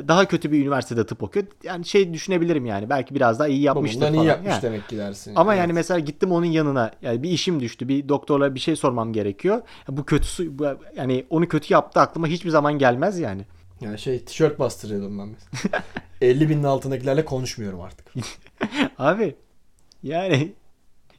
daha 0.08 0.24
kötü 0.28 0.52
bir 0.52 0.60
üniversitede 0.62 1.06
tıp 1.06 1.22
okuyor. 1.22 1.46
Yani 1.64 1.84
şey 1.84 2.14
düşünebilirim 2.14 2.66
yani. 2.66 2.90
Belki 2.90 3.14
biraz 3.14 3.38
daha 3.38 3.48
iyi 3.48 3.62
yapmıştır 3.62 4.00
Bundan 4.00 4.12
falan. 4.14 4.24
iyi 4.24 4.28
yapmış 4.28 4.50
Yani. 4.52 4.62
demek 4.62 4.88
ki 4.88 4.96
dersin. 4.98 5.32
Ama 5.36 5.54
Evet. 5.54 5.60
yani 5.60 5.72
mesela 5.72 6.00
gittim 6.00 6.32
onun 6.32 6.46
yanına 6.46 6.90
yani 7.02 7.22
bir 7.22 7.30
işim 7.30 7.60
düştü 7.60 7.88
bir 7.88 8.08
doktorla 8.08 8.54
bir 8.54 8.60
şey 8.60 8.76
sormam 8.76 9.12
gerekiyor. 9.12 9.62
Bu 9.88 10.04
kötüsü 10.04 10.58
bu- 10.58 10.76
yani 10.96 11.24
onu 11.30 11.48
kötü 11.48 11.72
yaptı 11.72 12.00
aklıma 12.00 12.26
hiçbir 12.26 12.50
zaman 12.50 12.78
gelmez 12.78 13.18
yani. 13.18 13.42
Yani 13.80 13.98
şey 13.98 14.24
tişört 14.24 14.58
bastırıyordum 14.58 15.18
ben 15.18 15.28
mesela. 15.28 15.84
50 16.20 16.48
binin 16.48 16.62
altındakilerle 16.62 17.24
konuşmuyorum 17.24 17.80
artık. 17.80 18.06
Abi 18.98 19.34
yani 20.02 20.52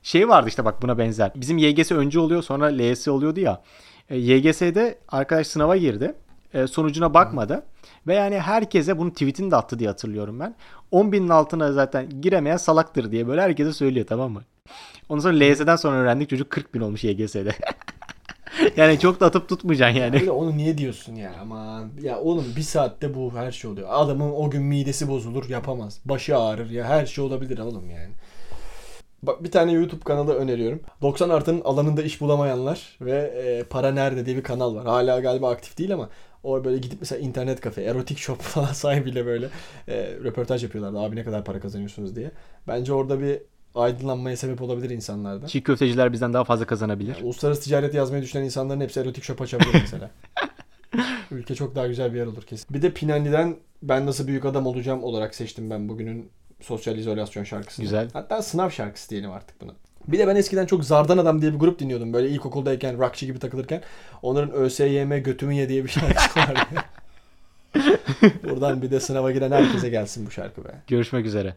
şey 0.03 0.29
vardı 0.29 0.47
işte 0.49 0.65
bak 0.65 0.81
buna 0.81 0.97
benzer. 0.97 1.31
Bizim 1.35 1.57
YGS 1.57 1.91
önce 1.91 2.19
oluyor 2.19 2.43
sonra 2.43 2.65
LYS 2.65 3.07
oluyordu 3.07 3.39
ya. 3.39 3.61
E, 4.09 4.17
YGS'de 4.17 4.99
arkadaş 5.07 5.47
sınava 5.47 5.77
girdi. 5.77 6.13
E, 6.53 6.67
sonucuna 6.67 7.13
bakmadı. 7.13 7.63
Ve 8.07 8.15
yani 8.15 8.39
herkese 8.39 8.97
bunun 8.97 9.09
tweetini 9.09 9.51
de 9.51 9.55
attı 9.55 9.79
diye 9.79 9.89
hatırlıyorum 9.89 10.39
ben. 10.39 10.55
10 10.91 11.11
binin 11.11 11.29
altına 11.29 11.71
zaten 11.71 12.21
giremeyen 12.21 12.57
salaktır 12.57 13.11
diye 13.11 13.27
böyle 13.27 13.41
herkese 13.41 13.73
söylüyor 13.73 14.07
tamam 14.07 14.31
mı? 14.31 14.41
Ondan 15.09 15.21
sonra 15.23 15.37
LYS'den 15.37 15.75
sonra 15.75 15.95
öğrendik 15.95 16.29
çocuk 16.29 16.49
40 16.49 16.73
bin 16.73 16.81
olmuş 16.81 17.03
YGS'de. 17.03 17.51
yani 18.77 18.99
çok 18.99 19.19
da 19.19 19.25
atıp 19.25 19.49
tutmayacaksın 19.49 19.99
yani. 19.99 20.15
Öyle 20.15 20.31
onu 20.31 20.57
niye 20.57 20.77
diyorsun 20.77 21.15
ya 21.15 21.35
aman. 21.41 21.89
Ya 22.01 22.19
oğlum 22.19 22.45
bir 22.55 22.61
saatte 22.61 23.15
bu 23.15 23.31
her 23.35 23.51
şey 23.51 23.71
oluyor. 23.71 23.87
Adamın 23.91 24.31
o 24.31 24.49
gün 24.49 24.63
midesi 24.63 25.07
bozulur 25.07 25.49
yapamaz. 25.49 25.99
Başı 26.05 26.37
ağrır 26.37 26.69
ya 26.69 26.85
her 26.85 27.05
şey 27.05 27.23
olabilir 27.23 27.59
oğlum 27.59 27.89
yani. 27.89 28.13
Bak 29.23 29.43
bir 29.43 29.51
tane 29.51 29.71
YouTube 29.71 30.03
kanalı 30.03 30.33
öneriyorum. 30.35 30.81
90 31.01 31.29
artının 31.29 31.61
alanında 31.61 32.01
iş 32.03 32.21
bulamayanlar 32.21 32.97
ve 33.01 33.17
e, 33.17 33.63
para 33.63 33.91
nerede 33.91 34.25
diye 34.25 34.37
bir 34.37 34.43
kanal 34.43 34.75
var. 34.75 34.85
Hala 34.85 35.19
galiba 35.19 35.49
aktif 35.49 35.77
değil 35.77 35.93
ama 35.93 36.09
o 36.43 36.63
böyle 36.63 36.77
gidip 36.77 36.97
mesela 36.99 37.21
internet 37.21 37.61
kafe, 37.61 37.83
erotik 37.83 38.17
shop 38.17 38.41
falan 38.41 38.73
sahibiyle 38.73 39.25
böyle 39.25 39.49
e, 39.87 39.95
röportaj 40.23 40.63
yapıyorlardı. 40.63 40.99
Abi 40.99 41.15
ne 41.15 41.23
kadar 41.23 41.45
para 41.45 41.59
kazanıyorsunuz 41.59 42.15
diye. 42.15 42.31
Bence 42.67 42.93
orada 42.93 43.19
bir 43.19 43.41
aydınlanmaya 43.77 44.37
sebep 44.37 44.61
olabilir 44.61 44.89
insanlarda. 44.89 45.47
Çiğ 45.47 45.63
köfteciler 45.63 46.13
bizden 46.13 46.33
daha 46.33 46.43
fazla 46.43 46.65
kazanabilir. 46.65 47.15
Yani 47.15 47.25
uluslararası 47.25 47.61
ticaret 47.61 47.93
yazmayı 47.93 48.23
düşünen 48.23 48.43
insanların 48.43 48.81
hepsi 48.81 48.99
erotik 48.99 49.23
shop 49.23 49.41
açabilir 49.41 49.69
mesela. 49.73 50.11
Ülke 51.31 51.55
çok 51.55 51.75
daha 51.75 51.87
güzel 51.87 52.13
bir 52.13 52.17
yer 52.17 52.25
olur 52.25 52.43
kesin. 52.43 52.73
Bir 52.73 52.81
de 52.81 52.93
Pinani'den 52.93 53.55
Ben 53.83 54.05
Nasıl 54.05 54.27
Büyük 54.27 54.45
Adam 54.45 54.67
Olacağım 54.67 55.03
olarak 55.03 55.35
seçtim 55.35 55.69
ben 55.69 55.89
bugünün 55.89 56.29
sosyal 56.61 56.97
izolasyon 56.97 57.43
şarkısını. 57.43 57.83
Güzel. 57.83 58.09
Hatta 58.13 58.41
sınav 58.41 58.69
şarkısı 58.69 59.09
diyelim 59.09 59.31
artık 59.31 59.61
buna. 59.61 59.71
Bir 60.07 60.19
de 60.19 60.27
ben 60.27 60.35
eskiden 60.35 60.65
çok 60.65 60.85
Zardan 60.85 61.17
Adam 61.17 61.41
diye 61.41 61.53
bir 61.53 61.59
grup 61.59 61.79
dinliyordum. 61.79 62.13
Böyle 62.13 62.29
ilkokuldayken, 62.29 62.97
rockçı 62.97 63.25
gibi 63.25 63.39
takılırken. 63.39 63.81
Onların 64.21 64.51
ÖSYM 64.51 65.23
götümü 65.23 65.53
ye 65.53 65.69
diye 65.69 65.83
bir 65.83 65.89
şarkısı 65.89 66.39
vardı. 66.39 66.83
Buradan 68.49 68.81
bir 68.81 68.91
de 68.91 68.99
sınava 68.99 69.31
giren 69.31 69.51
herkese 69.51 69.89
gelsin 69.89 70.25
bu 70.25 70.31
şarkı 70.31 70.65
be. 70.65 70.69
Görüşmek 70.87 71.25
üzere. 71.25 71.53